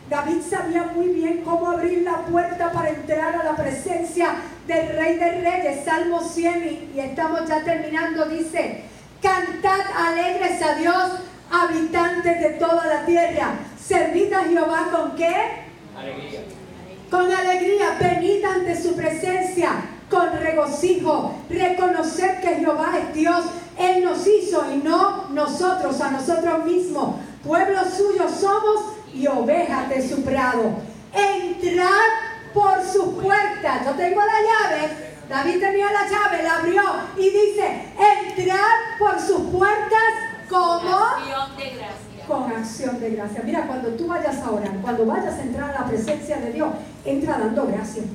David 0.09 0.41
sabía 0.49 0.83
muy 0.83 1.07
bien 1.09 1.43
cómo 1.43 1.69
abrir 1.69 2.01
la 2.01 2.25
puerta 2.25 2.71
para 2.71 2.89
entrar 2.89 3.35
a 3.35 3.43
la 3.43 3.55
presencia 3.55 4.35
del 4.65 4.89
Rey 4.89 5.17
de 5.17 5.41
Reyes. 5.41 5.85
Salmo 5.85 6.21
100 6.21 6.91
y 6.95 6.99
estamos 6.99 7.47
ya 7.47 7.63
terminando, 7.63 8.25
dice, 8.25 8.83
cantad 9.21 9.79
alegres 9.95 10.61
a 10.61 10.75
Dios, 10.75 11.11
habitantes 11.51 12.41
de 12.41 12.49
toda 12.59 12.85
la 12.87 13.05
tierra. 13.05 13.53
Servid 13.79 14.33
a 14.33 14.43
Jehová 14.43 14.89
con 14.91 15.15
qué? 15.15 15.33
Alegría 15.97 16.56
con 17.09 17.31
alegría, 17.31 17.97
venid 17.99 18.43
ante 18.43 18.81
su 18.81 18.95
presencia 18.95 19.71
con 20.09 20.31
regocijo, 20.39 21.35
reconocer 21.49 22.39
que 22.41 22.55
Jehová 22.55 22.93
es 22.97 23.13
Dios, 23.13 23.45
Él 23.77 24.03
nos 24.03 24.25
hizo 24.25 24.65
y 24.73 24.77
no 24.77 25.27
nosotros 25.29 25.99
a 26.01 26.11
nosotros 26.11 26.65
mismos. 26.65 27.15
Pueblo 27.43 27.79
suyo 27.85 28.27
somos 28.29 28.93
y 29.13 29.27
ovejas 29.27 29.89
de 29.89 30.07
su 30.07 30.23
prado. 30.23 30.75
Entrar 31.13 32.09
por 32.53 32.83
su 32.83 33.15
puerta. 33.17 33.83
Yo 33.85 33.91
tengo 33.91 34.21
la 34.21 34.41
llave, 34.41 34.89
David 35.29 35.59
tenía 35.59 35.91
la 35.91 36.07
llave, 36.09 36.43
la 36.43 36.55
abrió 36.55 36.83
y 37.17 37.29
dice, 37.29 37.93
entrad 37.97 38.97
por 38.97 39.19
sus 39.19 39.41
puertas 39.51 40.13
como. 40.49 40.97
Con 42.27 42.51
acción 42.51 42.99
de 42.99 43.11
gracia. 43.11 43.41
Mira, 43.43 43.65
cuando 43.65 43.89
tú 43.89 44.07
vayas 44.07 44.37
a 44.41 44.51
orar, 44.51 44.75
cuando 44.81 45.05
vayas 45.05 45.35
a 45.35 45.41
entrar 45.41 45.69
a 45.69 45.81
la 45.81 45.87
presencia 45.87 46.37
de 46.37 46.51
Dios, 46.51 46.69
entra 47.05 47.37
dando 47.37 47.65
gracias. 47.67 48.05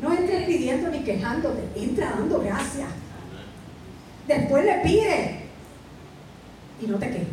No 0.00 0.12
entres 0.12 0.46
pidiendo 0.46 0.88
ni 0.90 1.04
quejándote, 1.04 1.62
entra 1.76 2.10
dando 2.10 2.40
gracias. 2.40 2.88
Después 4.26 4.64
le 4.64 4.74
pide 4.80 5.42
y 6.80 6.86
no 6.86 6.98
te 6.98 7.06
quejes. 7.06 7.28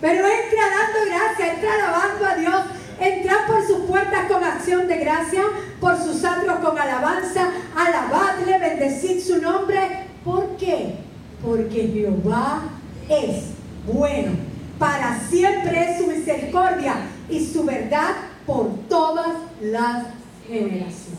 Pero 0.00 0.26
entra 0.26 0.62
dando 0.62 0.98
gracias, 1.06 1.54
entra 1.54 1.74
alabando 1.74 2.26
a 2.26 2.34
Dios, 2.34 2.62
entra 3.00 3.46
por 3.46 3.66
sus 3.66 3.78
puertas 3.86 4.30
con 4.30 4.42
acción 4.42 4.88
de 4.88 4.96
gracia, 4.98 5.42
por 5.80 5.96
sus 5.98 6.24
atrios 6.24 6.58
con 6.58 6.78
alabanza, 6.78 7.50
alabadle, 7.76 8.58
bendecid 8.58 9.20
su 9.20 9.40
nombre. 9.40 10.06
¿Por 10.24 10.56
qué? 10.56 10.96
Porque 11.42 11.88
Jehová 11.88 12.62
es 13.08 13.44
bueno. 13.86 14.32
Para 14.78 15.20
siempre 15.28 15.90
es 15.90 15.98
su 15.98 16.06
misericordia 16.06 16.96
y 17.30 17.44
su 17.44 17.64
verdad 17.64 18.14
por 18.46 18.70
todas 18.88 19.36
las 19.60 20.04
generaciones. 20.46 21.16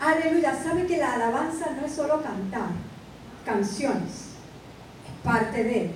Aleluya. 0.00 0.58
¿Sabe 0.62 0.86
que 0.86 0.96
la 0.96 1.14
alabanza 1.14 1.70
no 1.78 1.86
es 1.86 1.92
solo 1.92 2.22
cantar 2.22 2.70
canciones? 3.44 4.10
Es 5.06 5.22
parte 5.24 5.62
de 5.62 5.80
él. 5.82 5.90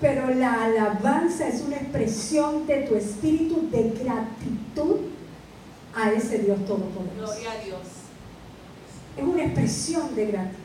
Pero 0.00 0.28
la 0.34 0.64
alabanza 0.64 1.48
es 1.48 1.62
una 1.62 1.76
expresión 1.76 2.66
de 2.66 2.82
tu 2.82 2.94
espíritu 2.94 3.68
de 3.70 3.90
gratitud 3.90 4.96
a 5.94 6.10
ese 6.12 6.38
Dios 6.38 6.58
Todopoderoso. 6.66 7.32
Gloria 7.32 7.52
a 7.52 7.64
Dios. 7.64 7.80
Es 9.16 9.24
una 9.24 9.44
expresión 9.44 10.14
de 10.14 10.26
gratitud. 10.26 10.63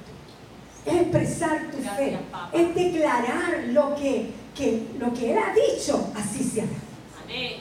Es 0.85 0.93
expresar 1.01 1.69
tu 1.71 1.77
fe. 1.77 2.17
Es 2.53 2.75
declarar 2.75 3.63
lo 3.69 3.95
que, 3.95 4.31
que- 4.55 4.87
lo 4.99 5.13
que 5.13 5.31
Él 5.33 5.37
ha 5.37 5.53
dicho, 5.53 6.11
así 6.15 6.43
se 6.43 6.61
hará. 6.61 6.69
Amén. 7.23 7.53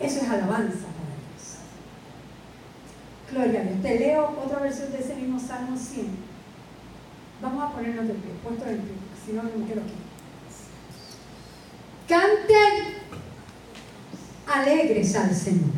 Eso 0.00 0.20
es 0.20 0.28
alabanza 0.28 0.86
para 0.86 1.14
Dios. 1.16 1.56
Gloria 3.32 3.60
a 3.60 3.64
Dios. 3.64 3.82
Te 3.82 3.98
leo 3.98 4.38
otra 4.44 4.58
versión 4.60 4.92
de 4.92 4.98
ese 4.98 5.14
mismo 5.16 5.38
Salmo 5.40 5.76
100. 5.76 6.06
Vamos 7.40 7.62
a 7.64 7.72
ponernos 7.72 8.06
de 8.08 8.14
pie, 8.14 8.32
puesto 8.42 8.64
en 8.66 8.78
pie, 8.78 8.94
si 9.24 9.32
no, 9.32 9.42
no 9.44 9.50
me 9.56 9.66
quedo 9.66 9.80
aquí. 9.82 9.92
Canten 12.08 12.94
alegres 14.46 15.14
al 15.14 15.34
Señor, 15.34 15.70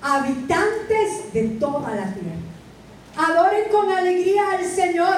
habitantes 0.00 1.32
de 1.32 1.42
toda 1.60 1.94
la 1.94 2.12
tierra. 2.14 2.36
Adoren 3.16 3.70
con 3.72 3.90
alegría 3.90 4.52
al 4.52 4.64
Señor, 4.66 5.16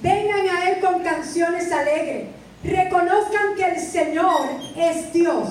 vengan 0.00 0.48
a 0.48 0.70
Él 0.70 0.80
con 0.80 1.02
canciones 1.02 1.70
alegres. 1.70 2.28
Reconozcan 2.64 3.54
que 3.54 3.64
el 3.66 3.78
Señor 3.78 4.48
es 4.74 5.12
Dios. 5.12 5.50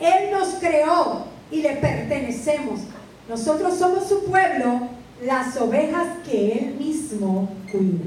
Él 0.00 0.30
nos 0.32 0.54
creó 0.54 1.26
y 1.50 1.60
le 1.60 1.76
pertenecemos. 1.76 2.80
Nosotros 3.28 3.76
somos 3.76 4.08
su 4.08 4.24
pueblo, 4.24 4.88
las 5.22 5.54
ovejas 5.58 6.06
que 6.24 6.52
Él 6.52 6.74
mismo 6.76 7.50
cuida. 7.70 8.06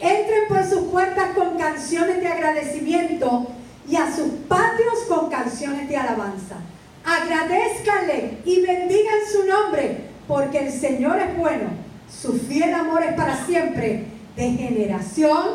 Entren 0.00 0.48
por 0.48 0.64
sus 0.64 0.90
puertas 0.90 1.36
con 1.36 1.56
canciones 1.56 2.20
de 2.20 2.26
agradecimiento 2.26 3.46
y 3.88 3.94
a 3.94 4.12
sus 4.12 4.28
patios 4.48 5.04
con 5.08 5.30
canciones 5.30 5.88
de 5.88 5.96
alabanza. 5.96 6.56
Agradezcanle 7.04 8.38
y 8.44 8.60
bendigan 8.60 9.20
su 9.30 9.46
nombre, 9.46 9.98
porque 10.26 10.66
el 10.66 10.72
Señor 10.72 11.20
es 11.20 11.36
bueno. 11.36 11.89
Su 12.10 12.32
fiel 12.32 12.74
amor 12.74 13.02
es 13.02 13.14
para 13.14 13.44
siempre, 13.46 14.06
de 14.36 14.50
generación 14.52 15.48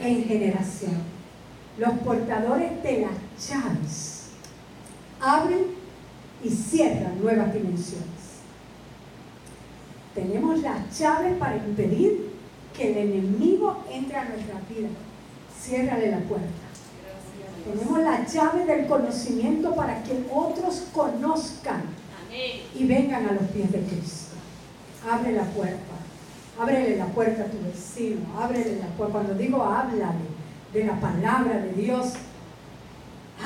en 0.00 0.24
generación. 0.24 1.02
Los 1.78 1.92
portadores 2.00 2.82
de 2.82 3.00
las 3.00 3.48
llaves 3.48 4.26
abren 5.20 5.64
y 6.42 6.50
cierran 6.50 7.20
nuevas 7.20 7.52
dimensiones. 7.52 8.04
Tenemos 10.14 10.60
las 10.60 10.96
llaves 10.96 11.36
para 11.38 11.56
impedir 11.56 12.30
que 12.76 12.92
el 12.92 12.98
enemigo 13.08 13.84
entre 13.90 14.16
a 14.16 14.24
nuestra 14.24 14.60
vida. 14.68 14.88
Ciérrale 15.60 16.10
la 16.10 16.18
puerta. 16.18 16.46
Tenemos 17.64 17.98
la 18.00 18.26
llave 18.26 18.66
del 18.66 18.86
conocimiento 18.86 19.74
para 19.74 20.02
que 20.02 20.24
otros 20.32 20.86
conozcan 20.92 21.82
y 22.74 22.84
vengan 22.84 23.26
a 23.26 23.32
los 23.32 23.50
pies 23.50 23.72
de 23.72 23.80
Cristo. 23.80 24.33
Abre 25.10 25.32
la 25.32 25.44
puerta. 25.44 25.94
Ábrele 26.58 26.96
la 26.96 27.06
puerta 27.06 27.42
a 27.42 27.46
tu 27.46 27.58
vecino. 27.64 28.20
Ábrele 28.40 28.76
la 28.76 28.86
puerta. 28.96 29.12
Cuando 29.12 29.34
digo 29.34 29.62
háblale 29.62 30.34
de 30.72 30.84
la 30.84 31.00
palabra 31.00 31.58
de 31.58 31.72
Dios, 31.72 32.14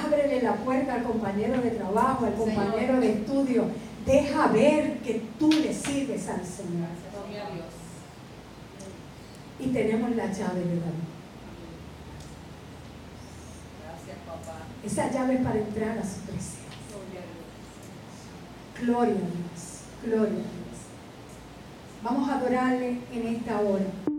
ábrele 0.05 0.43
la 0.43 0.55
puerta 0.57 0.95
al 0.95 1.03
compañero 1.03 1.61
de 1.61 1.71
trabajo, 1.71 2.27
al 2.27 2.35
compañero 2.35 3.01
de 3.01 3.13
estudio. 3.13 3.65
Deja 4.07 4.47
ver 4.49 4.99
que 4.99 5.23
tú 5.39 5.51
le 5.51 5.73
sirves 5.75 6.29
al 6.29 6.45
Señor. 6.45 6.89
Gloria 7.13 7.47
a 7.47 7.51
Dios. 7.51 7.67
Y 9.61 9.67
tenemos 9.69 10.11
la 10.15 10.27
llave 10.27 10.61
de 10.61 10.81
David. 10.81 11.09
Gracias, 13.85 14.17
papá. 14.27 14.59
Esa 14.85 15.11
llave 15.11 15.35
es 15.35 15.41
para 15.43 15.59
entrar 15.59 15.99
a 15.99 16.03
su 16.03 16.21
presencia. 16.21 16.59
Gloria 18.81 19.15
a 19.15 19.15
Dios. 19.15 19.15
Gloria 19.15 19.15
a 19.15 19.19
Dios. 19.19 19.79
Gloria 20.05 20.29
a 20.29 20.37
Dios. 20.37 20.58
Vamos 22.03 22.29
a 22.29 22.37
adorarle 22.37 22.99
en 23.13 23.27
esta 23.27 23.61
hora. 23.61 24.18